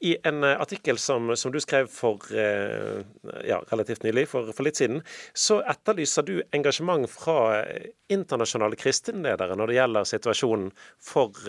[0.00, 5.02] I en artikkel som, som du skrev for ja, relativt nylig, for, for, litt siden,
[5.34, 7.64] så etterlyser du engasjement fra
[8.12, 10.70] internasjonale kristenledere når det gjelder situasjonen
[11.02, 11.40] for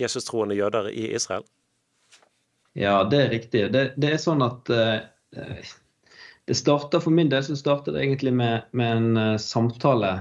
[0.00, 1.44] Jesus-troende jøder i Israel?
[2.78, 3.66] Ja, det er riktig.
[3.74, 4.70] Det, det er sånn at
[6.44, 10.12] det starta For min del så startet det egentlig med, med en uh, samtale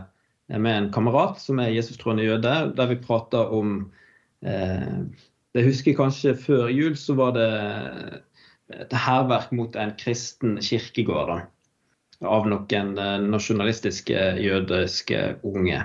[0.51, 3.77] med en kamerat som er Jesus-troende jøde, der vi prata om
[4.43, 4.97] uh,
[5.55, 7.47] Jeg husker kanskje før jul så var det
[8.71, 11.39] et hærverk mot en kristen kirkegård da,
[12.23, 12.93] av noen
[13.27, 15.81] nasjonalistiske jødiske unge.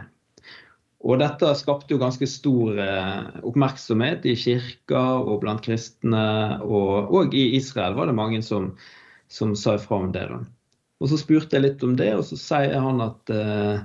[1.07, 6.27] Og dette skapte jo ganske stor eh, oppmerksomhet i kirka og blant kristne.
[6.66, 8.73] Og, og i Israel var det mange som,
[9.31, 10.25] som sa ifra om det.
[10.33, 10.40] Da.
[10.99, 13.85] Og Så spurte jeg litt om det, og så sier han at uh,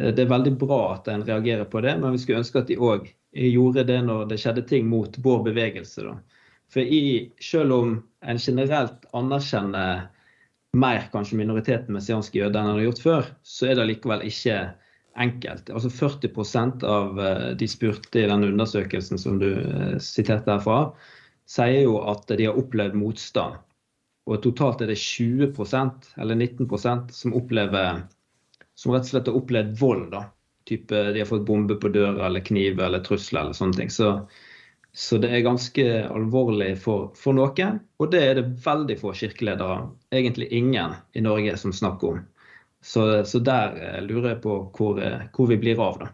[0.00, 2.78] det er veldig bra at en reagerer på det, men vi skulle ønske at de
[2.80, 6.06] òg gjorde det når det skjedde ting mot vår bevegelse.
[6.06, 6.16] Da.
[6.72, 7.92] For i, selv om
[8.26, 10.08] en generelt anerkjenner
[10.80, 14.58] mer kanskje minoriteten messianske jøder enn en har gjort før, så er det likevel ikke
[15.18, 15.70] enkelt.
[15.70, 20.92] Altså 40% av eh, de spurte i den undersøkelsen som du eh, siterte herfra,
[21.50, 23.58] sier jo at de har opplevd motstand
[24.30, 28.04] og totalt er det 20% eller 19% som opplever
[28.78, 30.06] som rett og slett har opplevd vold.
[30.12, 30.24] da.
[30.68, 33.90] Type de har fått bombe på døra eller kniv eller trusler eller sånne ting.
[33.90, 34.12] Så,
[34.92, 37.80] så det er ganske alvorlig for, for, noen.
[37.98, 42.22] Og det er det veldig få kirkeledere, egentlig ingen i Norge, som snakker om.
[42.80, 46.12] Så, så der eh, lurer jeg på hvor, eh, hvor vi blir av, da.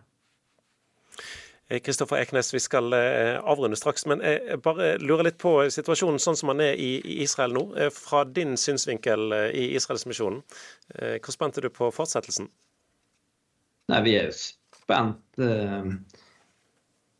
[1.66, 6.38] Kristoffer Eknes, vi skal eh, avrunde straks, men jeg bare lurer litt på situasjonen sånn
[6.38, 7.64] som den er i Israel nå.
[7.74, 10.44] Eh, fra din synsvinkel eh, i Israelsmisjonen,
[10.94, 12.46] hvor spent er du på fortsettelsen?
[13.90, 15.18] Nei, Vi er spent.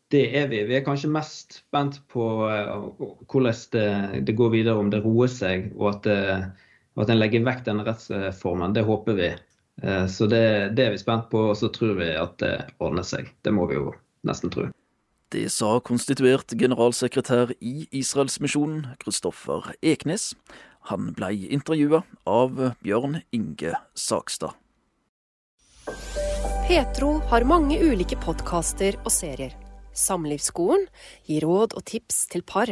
[0.07, 0.61] Det er vi.
[0.69, 3.87] Vi er kanskje mest spent på hvordan det,
[4.27, 6.66] det går videre, om det roer seg og at, det,
[7.03, 8.73] at en legger vekk denne rettsformen.
[8.73, 9.29] Det håper vi.
[10.09, 13.29] Så det, det er vi spent på, og så tror vi at det ordner seg.
[13.45, 13.91] Det må vi jo
[14.25, 14.65] nesten tro.
[15.29, 20.31] Det sa konstituert generalsekretær i Israelsmisjonen, Kristoffer Eknes.
[20.87, 24.55] Han blei intervjua av Bjørn Inge Sakstad.
[26.67, 29.53] Petro har mange ulike podkaster og serier.
[29.91, 30.87] Samlivsskolen
[31.27, 32.71] gir råd og tips til par.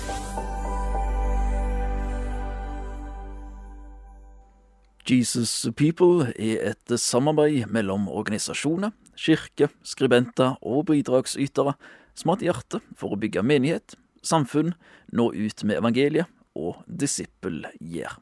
[5.09, 11.73] Jesus People er et samarbeid mellom organisasjoner, kirke, skribenter og bidragsytere
[12.13, 14.75] som har et hjerte for å bygge menighet, samfunn,
[15.11, 18.19] nå ut med evangeliet og disippelgjør.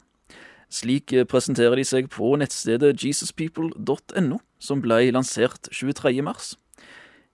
[0.70, 6.14] Slik presenterer de seg på nettstedet jesuspeople.no, som ble lansert 23.
[6.22, 6.54] mars.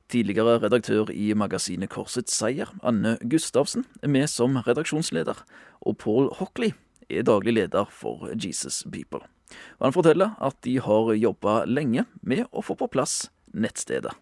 [0.09, 5.45] Tidligere redaktør i magasinet Korsets seier, Anne Gustavsen, er med som redaksjonsleder,
[5.83, 6.73] og Paul Hockley
[7.11, 9.27] er daglig leder for Jesus People.
[9.79, 14.15] Og han forteller at de har jobba lenge med å få på plass nettstedet.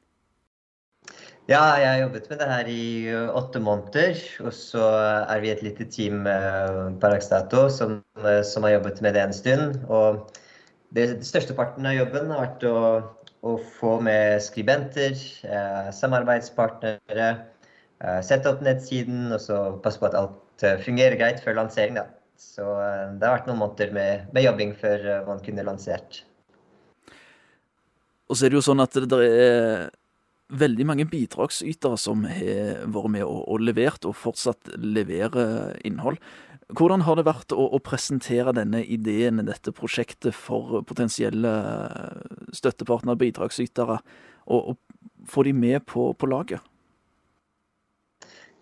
[1.44, 4.20] Ja, jeg har jobbet med det her i eh, åtte måneder.
[4.46, 4.84] Og så
[5.28, 7.28] er vi et lite team eh, per dags
[7.76, 9.76] som, eh, som, har jobbet med det en stund.
[9.92, 10.24] Og
[10.96, 12.78] det, det største parten av jobben har vært å,
[13.44, 17.28] å få med skribenter, eh, samarbeidspartnere,
[18.00, 22.00] eh, sette opp nettsiden og så passe på at alt fungerer greit før lansering.
[22.00, 22.08] Da.
[22.38, 26.22] Så eh, det har vært noen måneder med, med jobbing før man kunne lansert.
[28.28, 29.90] Og så er det jo sånn at det er
[30.54, 36.20] veldig mange bidragsytere som har vært med og, og, levert, og fortsatt leverer innhold.
[36.74, 41.52] Hvordan har det vært å, å, presentere denne ideen, dette prosjektet, for potensielle
[42.56, 43.98] støttepartnere, bidragsytere,
[44.48, 46.64] og, og få de med på, på laget?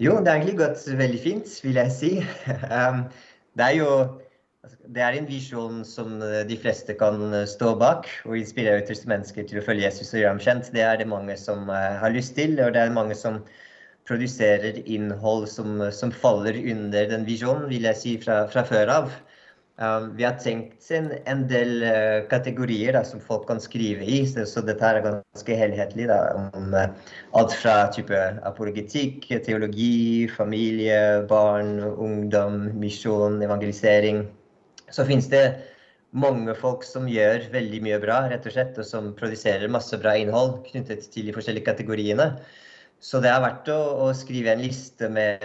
[0.03, 2.13] Jo, det har egentlig gått veldig fint, vil jeg si.
[3.59, 3.89] Det er jo
[4.63, 8.85] Altså, det er en visjon som eh, de fleste kan eh, stå bak, og inspirere
[8.87, 10.69] til mennesker til å følge Jesus og gjøre ham kjent.
[10.77, 13.41] Det er det mange som eh, har lyst til, og det er mange som
[14.07, 19.11] produserer innhold som, som faller under den visjonen, vil jeg si, fra, fra før av.
[20.17, 24.87] Vi har tenkt en, del uh, kategorier da, som folk kan skrive i, så, dette
[24.87, 26.07] er ganske helhetlig.
[26.11, 26.21] Da,
[26.55, 26.87] om uh,
[27.39, 34.23] alt fra type apologetikk, teologi, familie, barn, ungdom, misjon, evangelisering
[34.93, 35.45] så finnes det
[36.13, 40.15] mange folk som gjør veldig mye bra, rett og slett, og som produserer masse bra
[40.21, 42.35] innhold knyttet til de forskjellige kategoriene.
[43.03, 45.43] Så det er verdt å, å, skrive en liste med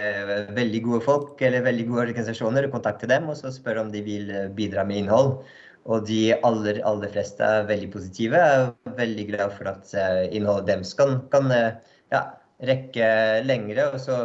[0.53, 4.03] veldig gode folk eller veldig gode organisasjoner, og kontakte dem og så spørre om de
[4.05, 5.39] vil bidra med innhold.
[5.87, 8.37] Og de aller, aller fleste er veldig positive.
[8.37, 11.79] Jeg er veldig glad for at eh, innholdet deres kan, kan eh,
[12.13, 12.21] ja,
[12.67, 13.07] rekke
[13.47, 13.87] lengre.
[13.95, 14.19] Og så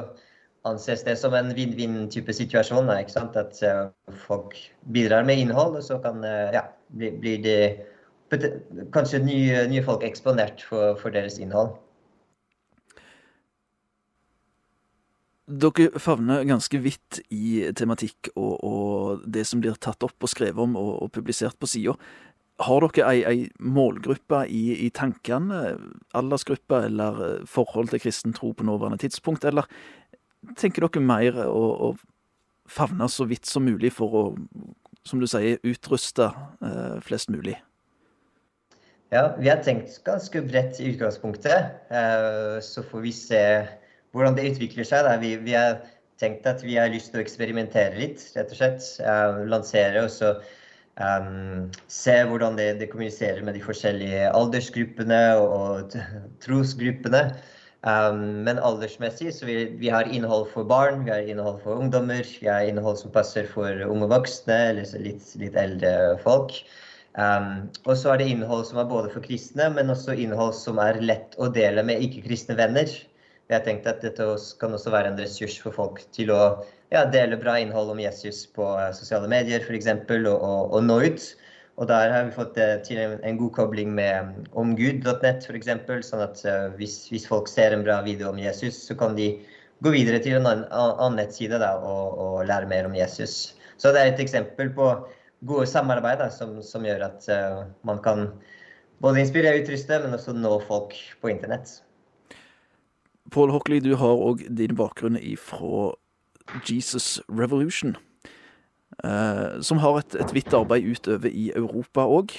[0.69, 2.91] anses det som en vinn-vinn-type situasjon.
[2.99, 3.39] Ikke sant?
[3.39, 3.63] At
[4.27, 4.59] folk
[4.93, 6.21] bidrar med innhold, og så kan
[6.55, 6.67] ja,
[6.99, 7.57] blir de
[8.93, 11.75] kanskje nye, nye, folk eksponert for, for, deres innhold.
[15.43, 20.63] Dere favner ganske vidt i tematikk og, og, det som blir tatt opp og skrevet
[20.63, 21.97] om og, og publisert på sida.
[22.63, 25.75] Har dere ei, ei målgruppe i, i, tankene,
[26.15, 29.67] aldersgruppe eller forhold til kristen tro på nåværende tidspunkt, eller
[30.59, 34.25] tenker dere mer å, å favne så vidt som mulig for å,
[35.03, 36.31] som du sier, utruste
[36.63, 37.59] eh, flest mulig?
[39.13, 41.83] Ja, vi har tenkt ganske bredt i utgangspunktet.
[41.93, 43.43] Eh, så får vi se
[44.13, 45.09] hvordan det utvikler seg.
[45.23, 45.81] Vi, vi, har
[46.21, 48.91] tenkt at vi har lyst til å eksperimentere litt, rett og slett.
[49.03, 50.35] Uh, lansere og så
[51.01, 55.99] um, se hvordan det, det, kommuniserer med de forskjellige aldersgruppene og, og
[56.45, 57.27] trosgruppene.
[57.83, 62.23] Um, men aldersmessig så vi, vi har innhold for barn, vi har innhold for ungdommer,
[62.39, 66.61] vi har innhold som passer for unge voksne eller litt, litt eldre folk.
[67.19, 70.79] Um, og så er det innhold som er både for kristne, men også innhold som
[70.81, 72.95] er lett å dele med ikke-kristne venner.
[73.53, 74.27] Jeg tenkte at dette
[74.61, 76.41] kan også være en ressurs for folk til å
[76.93, 79.89] ja, dele bra innhold om Jesus på uh, sosiale medier f.eks.
[79.93, 81.27] Og, og, og nå ut.
[81.81, 84.33] Og der har vi fått eh, til en, en god kobling med um,
[84.65, 85.71] omgud.net f.eks.
[86.05, 89.31] Sånn at uh, hvis, hvis, folk ser en bra video om Jesus, så kan de
[89.83, 93.55] gå videre til en annen, annen nettside da, og, og, lære mer om Jesus.
[93.81, 94.91] Så det er et eksempel på
[95.49, 98.29] gode samarbeid da, som, som, gjør at uh, man kan
[99.03, 101.81] både inspirere og utruste, men også nå folk på internett.
[103.31, 105.93] Paul Hockley, du har òg din bakgrunn fra
[106.69, 107.97] Jesus Revolution.
[109.05, 112.35] Uh, som har et, vidt arbeid utover i Europa òg.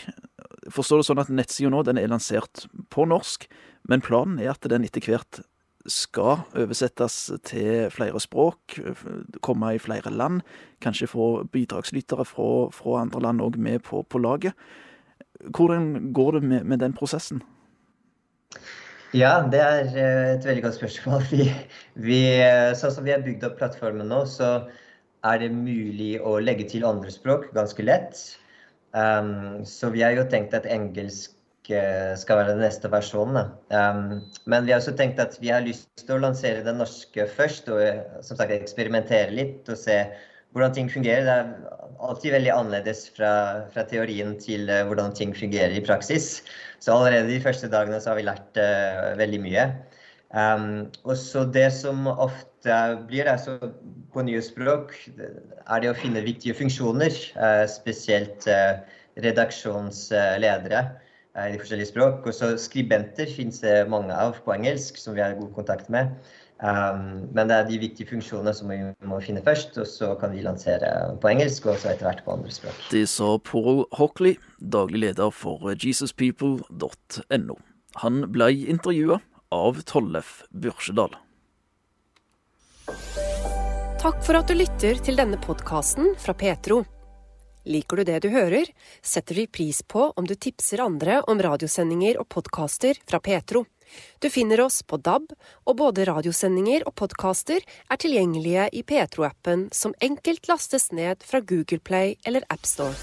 [0.71, 3.47] Forstår det sånn at nettsida nå den er lansert på norsk,
[3.89, 5.41] men planen er at den etter hvert
[5.89, 8.77] skal oversettes til flere språk,
[9.43, 10.41] komme i flere land.
[10.83, 14.53] Kanskje få bidragslyttere fra, fra andre land òg med på, på, laget.
[15.43, 17.43] Hvordan går det med, med, den prosessen?
[19.13, 21.25] Ja, det er eh, et veldig godt spørsmål.
[21.33, 21.45] Vi,
[22.01, 24.47] vi, eh, sånn som vi har bygd opp plattformen nå, så
[25.29, 28.17] er det mulig å legge til andre språk ganske lett.
[28.97, 31.31] Um, så vi har jo tenkt at engelsk
[31.69, 33.53] uh, skal være den neste versjonen.
[33.69, 37.25] Um, men vi har også tenkt at vi har lyst til å lansere den norske
[37.37, 40.01] først, og som sagt eksperimentere litt og se
[40.53, 41.25] hvordan ting fungerer.
[41.25, 43.33] Det er alltid veldig annerledes fra,
[43.73, 46.43] fra teorien til uh, hvordan ting fungerer i praksis.
[46.83, 49.67] Så allerede de første dagene så har vi lært uh, veldig mye.
[50.33, 52.77] Um, og så det som ofte
[53.09, 53.59] blir altså
[54.13, 57.13] på nye språk, er det å finne viktige funksjoner.
[57.37, 58.47] Uh, spesielt
[59.21, 60.79] redaksjonsledere
[61.33, 62.25] i de forskjellige språk.
[62.29, 66.13] Og så skribenter finnes det mange av på engelsk, som vi har god kontakt med.
[66.63, 68.77] Um, men det er de viktige funksjonene som vi
[69.09, 70.87] må finne først, og så kan vi lansere
[71.19, 72.77] på engelsk og så etter hvert på andre språk.
[72.93, 77.59] Det sa Paul Hockley, daglig leder for jesuspeople.no.
[77.99, 79.19] Han ble intervjua
[79.51, 81.19] av Tollef Børsedal.
[83.99, 86.81] Takk for at du lytter til denne podkasten fra Petro.
[87.67, 88.67] Liker du det du hører,
[89.03, 93.63] setter vi pris på om du tipser andre om radiosendinger og podkaster fra Petro.
[94.19, 95.31] Du finner oss på DAB,
[95.67, 101.79] og både radiosendinger og podkaster er tilgjengelige i Petro-appen, som enkelt lastes ned fra Google
[101.83, 102.95] Play eller AppStore.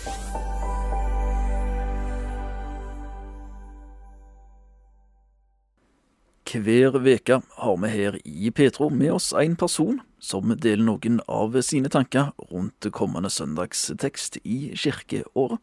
[6.51, 11.55] Hver veke har vi her i Petro med oss en person som deler noen av
[11.63, 15.61] sine tanker rundt kommende søndagstekst i kirkeåret.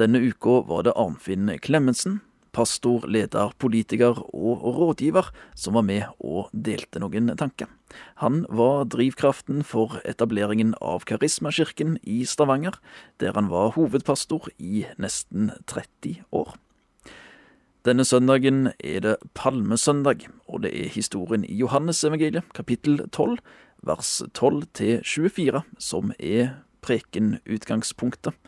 [0.00, 6.50] Denne uka var det Arnfinn Klemetsen, pastor, leder, politiker og rådgiver, som var med og
[6.52, 7.70] delte noen tanker.
[8.22, 12.78] Han var drivkraften for etableringen av Karismakirken i Stavanger,
[13.20, 16.54] der han var hovedpastor i nesten 30 år.
[17.82, 23.40] Denne søndagen er det palmesøndag, og det er historien i Johannesevangeliet, kapittel 12,
[23.82, 28.38] vers 12 24, som er prekenutgangspunktet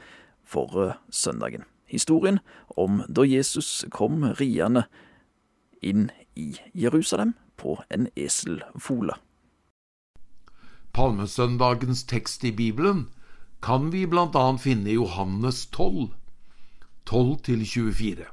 [0.46, 1.66] for eh, søndagen.
[1.94, 2.40] Historien
[2.76, 4.84] om da Jesus kom riende
[5.84, 9.14] inn i Jerusalem på en eselfole.
[10.94, 13.08] Palmesøndagens tekst i Bibelen
[13.62, 14.44] kan vi bl.a.
[14.58, 16.10] finne i Johannes 12,
[17.10, 18.26] 12-24.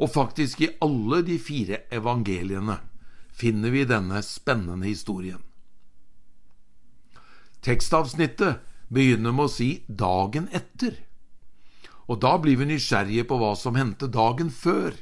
[0.00, 2.78] Og faktisk i alle de fire evangeliene
[3.32, 5.42] finner vi denne spennende historien.
[7.60, 10.96] Tekstavsnittet begynner med å si 'dagen etter',
[12.10, 14.96] og da blir vi nysgjerrige på hva som hendte dagen før.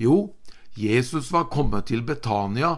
[0.00, 0.34] Jo,
[0.76, 2.76] Jesus var kommet til Betania,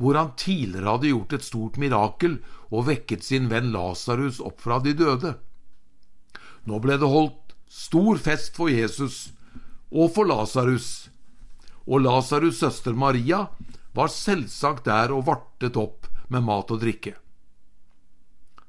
[0.00, 2.38] hvor han tidligere hadde gjort et stort mirakel
[2.70, 5.34] og vekket sin venn Lasarus opp fra de døde.
[6.64, 9.30] Nå ble det holdt stor fest for Jesus
[9.92, 11.08] og for Lasarus,
[11.86, 13.46] og Lasarus' søster Maria
[13.96, 17.14] var selvsagt der og vartet opp med mat og drikke.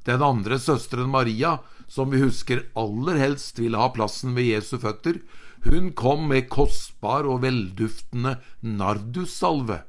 [0.08, 5.20] Den andre søsteren Maria, som vi husker aller helst ville ha plassen ved Jesu føtter,
[5.68, 9.82] hun kom med kostbar og velduftende nardussalve,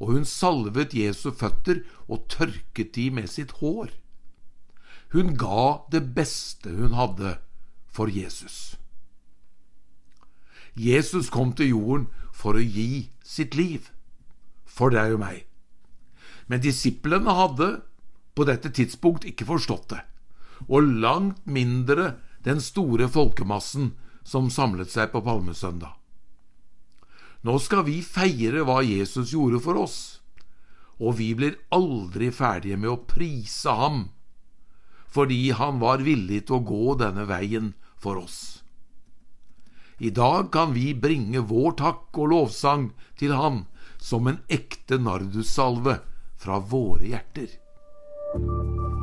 [0.00, 3.92] og hun salvet Jesu føtter og tørket de med sitt hår.
[5.12, 7.36] Hun ga det beste hun hadde
[7.92, 8.76] for Jesus.
[10.76, 13.88] Jesus kom til jorden for å gi sitt liv,
[14.64, 15.44] for deg og meg.
[16.48, 17.70] Men disiplene hadde
[18.36, 20.02] på dette tidspunkt ikke forstått det,
[20.68, 23.94] og langt mindre den store folkemassen
[24.26, 25.94] som samlet seg på palmesøndag.
[27.46, 29.98] Nå skal vi feire hva Jesus gjorde for oss,
[30.98, 34.06] og vi blir aldri ferdige med å prise ham,
[35.06, 37.72] fordi han var villig til å gå denne veien
[38.02, 38.62] for oss.
[39.98, 43.62] I dag kan vi bringe vår takk og lovsang til Han
[43.96, 45.94] som en ekte nardussalve
[46.36, 47.48] fra våre hjerter.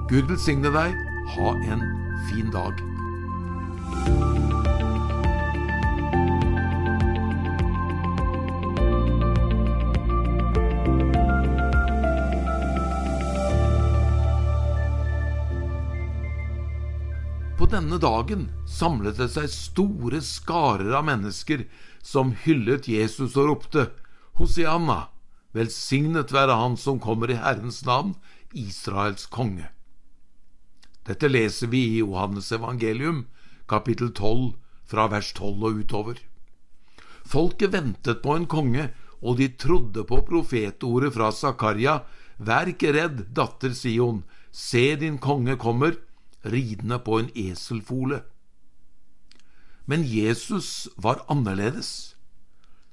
[0.10, 0.98] Gud velsigne deg.
[1.36, 1.86] Ha en
[2.30, 2.82] fin dag.
[17.58, 21.64] På denne dagen samlet det seg store skarer av mennesker
[22.04, 23.88] som hyllet Jesus og ropte
[24.36, 25.13] Hosianna,
[25.54, 28.16] velsignet være Han som kommer i Herrens navn,
[28.54, 29.70] Israels konge.
[31.08, 33.26] Dette leser vi i Johannes evangelium,
[33.68, 34.54] kapittel 12,
[34.86, 36.20] fra vers 12 og utover.
[37.26, 38.90] Folket ventet på en konge,
[39.24, 42.02] og de trodde på profetordet fra Zakaria,
[42.38, 45.96] Vær ikke redd, datter Sion, se din konge kommer,
[46.44, 48.24] ridende på en eselfole.
[49.86, 52.13] Men Jesus var annerledes.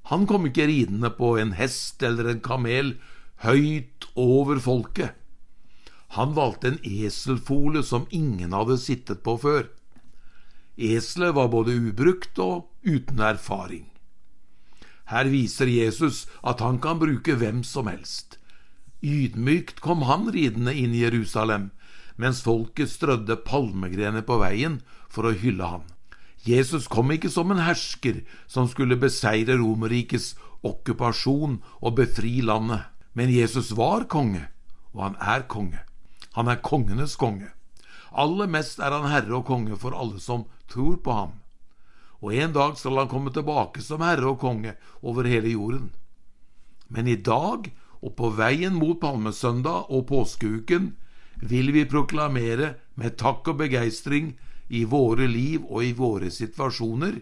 [0.08, 2.94] Han kom ikke ridende på en hest eller en kamel
[3.44, 5.14] høyt over folket.
[6.16, 9.68] Han valgte en eselfole som ingen hadde sittet på før.
[10.80, 13.86] Eselet var både ubrukt og uten erfaring.
[15.10, 18.38] Her viser Jesus at han kan bruke hvem som helst.
[19.02, 21.70] Ydmykt kom han ridende inn i Jerusalem,
[22.20, 25.86] mens folket strødde palmegrener på veien for å hylle ham.
[26.46, 30.32] Jesus kom ikke som en hersker som skulle beseire Romerrikets
[30.64, 34.46] okkupasjon og befri landet, men Jesus var konge,
[34.94, 35.82] og han er konge.
[36.36, 37.50] Han er kongenes konge.
[38.10, 41.36] Aller mest er han herre og konge for alle som tror på ham.
[42.20, 45.90] Og en dag skal han komme tilbake som herre og konge over hele jorden.
[46.88, 47.70] Men i dag,
[48.00, 50.94] og på veien mot palmesøndag og påskeuken,
[51.40, 54.34] vil vi proklamere med takk og begeistring
[54.70, 57.18] i våre liv og i våre situasjoner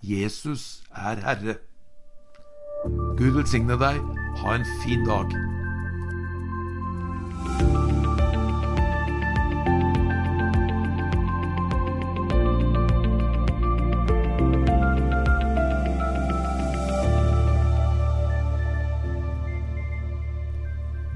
[0.00, 1.58] Jesus er Herre.
[3.18, 4.00] Gud velsigne deg.
[4.40, 5.34] Ha en fin dag.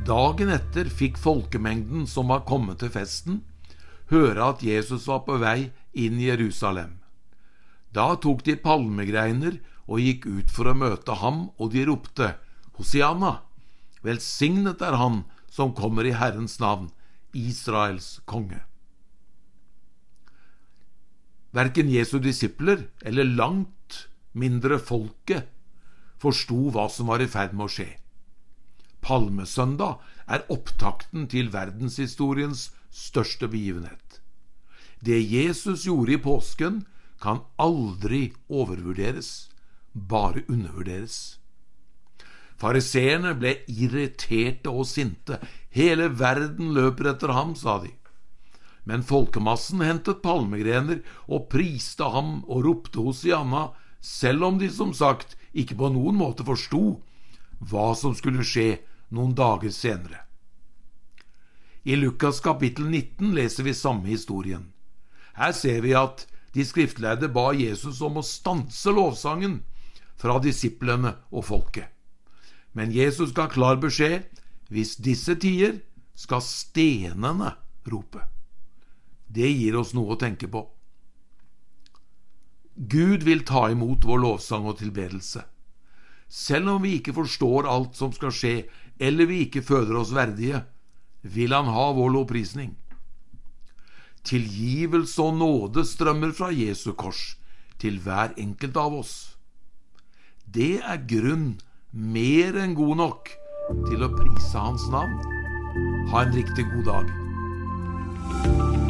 [0.04, 3.40] Dagen etter fikk folkemengden som var kommet til festen,
[4.12, 6.98] høre at Jesus var på vei inn i Jerusalem.
[7.94, 12.34] Da tok de palmegreiner og gikk ut for å møte ham, og de ropte,
[12.74, 13.38] Hosianna,
[14.02, 16.88] velsignet er Han som kommer i Herrens navn,
[17.34, 18.64] Israels konge.
[21.54, 25.46] Verken Jesu disipler eller langt mindre folket
[26.18, 27.90] forsto hva som var i ferd med å skje.
[29.04, 34.20] Palmesøndag er opptakten til verdenshistoriens største begivenhet.
[35.04, 36.84] Det Jesus gjorde i påsken,
[37.20, 39.48] kan aldri overvurderes,
[39.94, 41.38] bare undervurderes.
[42.60, 45.40] Fariseerne ble irriterte og sinte.
[45.74, 47.90] Hele verden løper etter ham, sa de.
[48.84, 53.70] Men folkemassen hentet palmegrener og priste ham og ropte Hosianna,
[54.00, 57.00] selv om de som sagt ikke på noen måte forsto
[57.64, 58.82] hva som skulle skje
[59.14, 60.24] noen dager senere.
[61.84, 64.72] I Lukas kapittel 19 leser vi samme historien.
[65.36, 66.24] Her ser vi at
[66.56, 69.58] de skriftlærde ba Jesus om å stanse lovsangen
[70.16, 71.90] fra disiplene og folket.
[72.72, 74.24] Men Jesus ga klar beskjed
[74.72, 75.82] hvis disse tier,
[76.14, 77.52] skal stenene
[77.90, 78.22] rope.
[79.28, 80.62] Det gir oss noe å tenke på.
[82.74, 85.42] Gud vil ta imot vår lovsang og tilbedelse.
[86.30, 88.54] Selv om vi ikke forstår alt som skal skje,
[88.98, 90.62] eller vi ikke føler oss verdige,
[91.24, 92.74] vil Han ha vår lovprisning.
[94.24, 97.34] Tilgivelse og nåde strømmer fra Jesu kors
[97.80, 99.14] til hver enkelt av oss.
[100.44, 101.58] Det er grunn
[101.92, 103.34] mer enn god nok
[103.88, 105.18] til å prise Hans navn.
[106.12, 108.83] Ha en riktig god dag.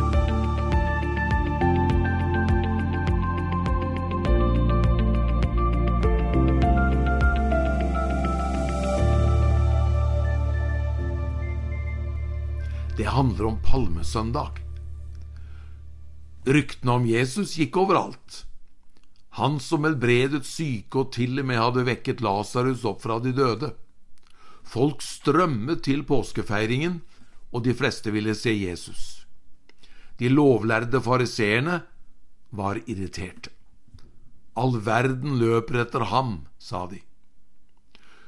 [12.97, 14.61] Det handler om palmesøndag.
[16.47, 18.45] Ryktene om Jesus gikk overalt.
[19.35, 23.73] Han som helbredet syke og til og med hadde vekket Lasarus opp fra de døde.
[24.63, 27.01] Folk strømmet til påskefeiringen,
[27.51, 29.27] og de fleste ville se Jesus.
[30.23, 31.81] De lovlærde fariseerne
[32.55, 33.51] var irriterte.
[34.55, 37.03] All verden løper etter ham, sa de.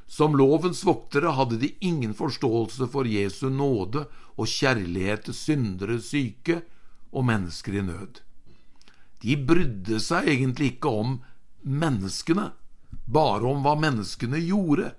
[0.07, 6.61] Som lovens voktere hadde de ingen forståelse for Jesu nåde og kjærlighet til syndere, syke
[7.13, 8.21] og mennesker i nød.
[9.23, 11.19] De brydde seg egentlig ikke om
[11.67, 12.53] menneskene,
[13.07, 14.93] bare om hva menneskene gjorde,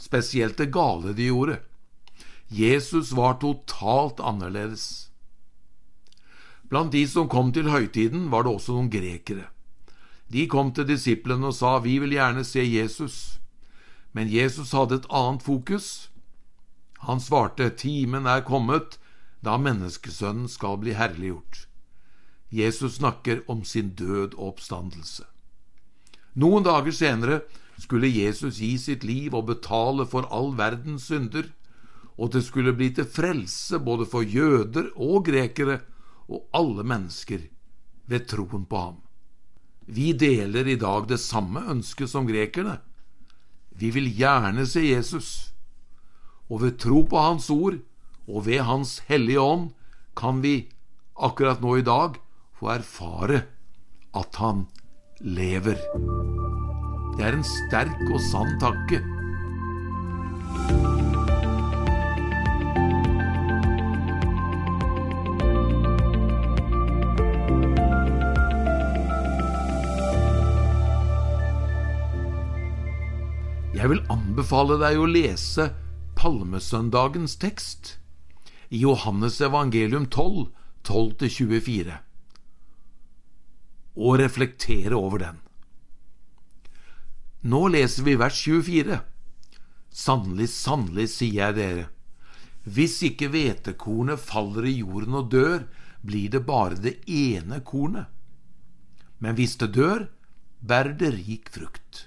[0.00, 1.60] spesielt det gale de gjorde.
[2.50, 5.10] Jesus var totalt annerledes.
[6.68, 9.46] Blant de som kom til høytiden, var det også noen grekere.
[10.32, 13.38] De kom til disiplene og sa, Vi vil gjerne se Jesus.
[14.14, 16.08] Men Jesus hadde et annet fokus.
[17.04, 18.98] Han svarte, Timen er kommet
[19.44, 21.66] da menneskesønnen skal bli herliggjort.
[22.54, 25.26] Jesus snakker om sin død og oppstandelse.
[26.38, 27.40] Noen dager senere
[27.82, 31.50] skulle Jesus gi sitt liv og betale for all verdens synder,
[32.14, 35.80] og det skulle bli til frelse både for jøder og grekere
[36.30, 37.42] og alle mennesker
[38.06, 39.00] ved troen på ham.
[39.86, 42.78] Vi deler i dag det samme ønsket som grekerne.
[43.74, 45.30] Vi vil gjerne se Jesus,
[46.50, 47.80] og ved tro på Hans ord
[48.28, 49.72] og ved Hans hellige ånd
[50.16, 50.68] kan vi
[51.14, 52.20] akkurat nå i dag
[52.58, 53.42] få erfare
[54.14, 54.66] at Han
[55.20, 55.78] lever.
[57.16, 59.13] Det er en sterk og sann tanke.
[73.84, 75.64] Jeg vil anbefale deg å lese
[76.16, 77.98] Palmesøndagens tekst
[78.72, 80.46] i Johannes evangelium 12,
[80.88, 81.98] 12-24,
[84.00, 85.42] og reflektere over den.
[87.44, 89.02] Nå leser vi vers 24.
[89.92, 91.84] Sannelig, sannelig, sier jeg dere,
[92.64, 95.68] hvis ikke hvetekornet faller i jorden og dør,
[96.00, 98.08] blir det bare det ene kornet.
[99.20, 100.08] Men hvis det dør,
[100.64, 102.06] bærer det rik frukt.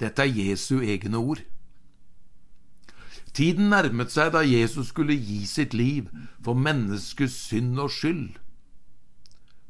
[0.00, 1.42] Dette er Jesu egne ord.
[3.34, 6.10] Tiden nærmet seg da Jesus skulle gi sitt liv
[6.42, 8.36] for menneskets synd og skyld,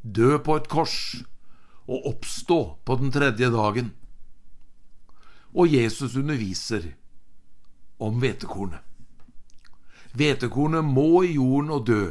[0.05, 0.99] dø på et kors
[1.89, 3.93] og oppstå på den tredje dagen.
[5.55, 6.91] Og Jesus underviser
[8.03, 8.81] om hvetekornet.
[10.15, 12.03] Hvetekornet må i jorden og dø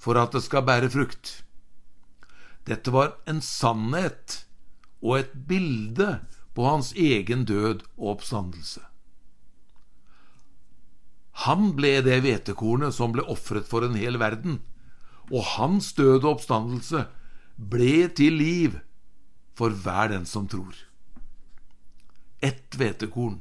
[0.00, 1.44] for at det skal bære frukt.
[2.64, 4.40] Dette var en sannhet
[5.04, 6.08] og et bilde
[6.54, 8.82] på hans egen død og oppstandelse.
[11.44, 14.60] Han ble det hvetekornet som ble ofret for en hel verden,
[15.32, 17.06] og hans død og oppstandelse
[17.56, 18.78] ble til liv
[19.58, 20.74] for hver den som tror.
[22.44, 23.40] Ett hvetekorn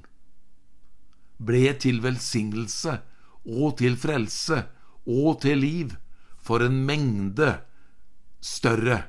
[1.44, 2.98] ble til velsignelse
[3.44, 4.64] og til frelse
[5.04, 5.96] og til liv
[6.44, 7.50] for en mengde
[8.44, 9.04] større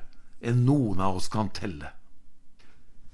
[0.45, 1.94] enn noen av oss kan telle.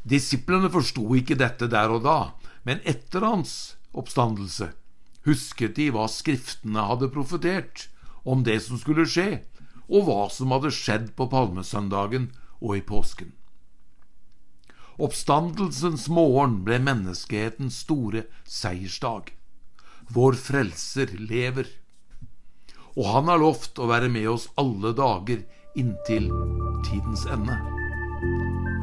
[0.03, 2.19] Disiplene forsto ikke dette der og da,
[2.65, 4.71] men etter hans oppstandelse
[5.27, 7.87] husket de hva Skriftene hadde profetert
[8.23, 9.43] om det som skulle skje,
[9.91, 12.29] og hva som hadde skjedd på palmesøndagen
[12.61, 13.33] og i påsken.
[15.01, 19.31] Oppstandelsens morgen ble menneskehetens store seiersdag.
[20.11, 21.69] Vår frelser lever.
[22.99, 25.45] Og han har lovt å være med oss alle dager
[25.79, 26.29] inntil
[26.85, 27.57] tidens ende.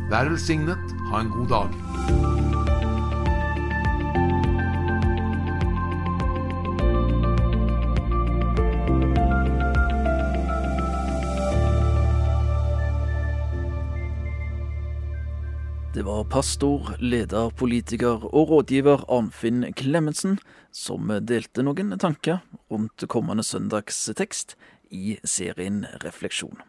[0.08, 0.92] Vær velsignet.
[1.10, 1.74] Ha en god dag.
[15.92, 20.38] Det var pastor, leder, politiker og rådgiver Arnfinn Klemetsen
[20.72, 22.40] som delte noen tanker
[22.72, 24.56] rundt kommende søndags tekst
[24.88, 26.64] i serien Refleksjon.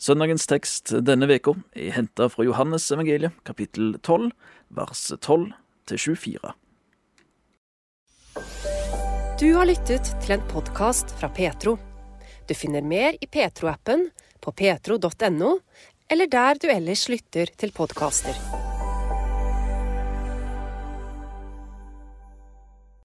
[0.00, 4.30] Søndagens tekst denne veka er henta fra Johannes evangeliet, kapittel 12,
[4.72, 5.50] vers 12
[5.90, 6.52] til 24.
[9.40, 11.76] Du har lyttet til en podkast fra Petro.
[12.48, 14.08] Du finner mer i Petro-appen,
[14.40, 15.52] på petro.no,
[16.08, 18.69] eller der du ellers lytter til podkaster.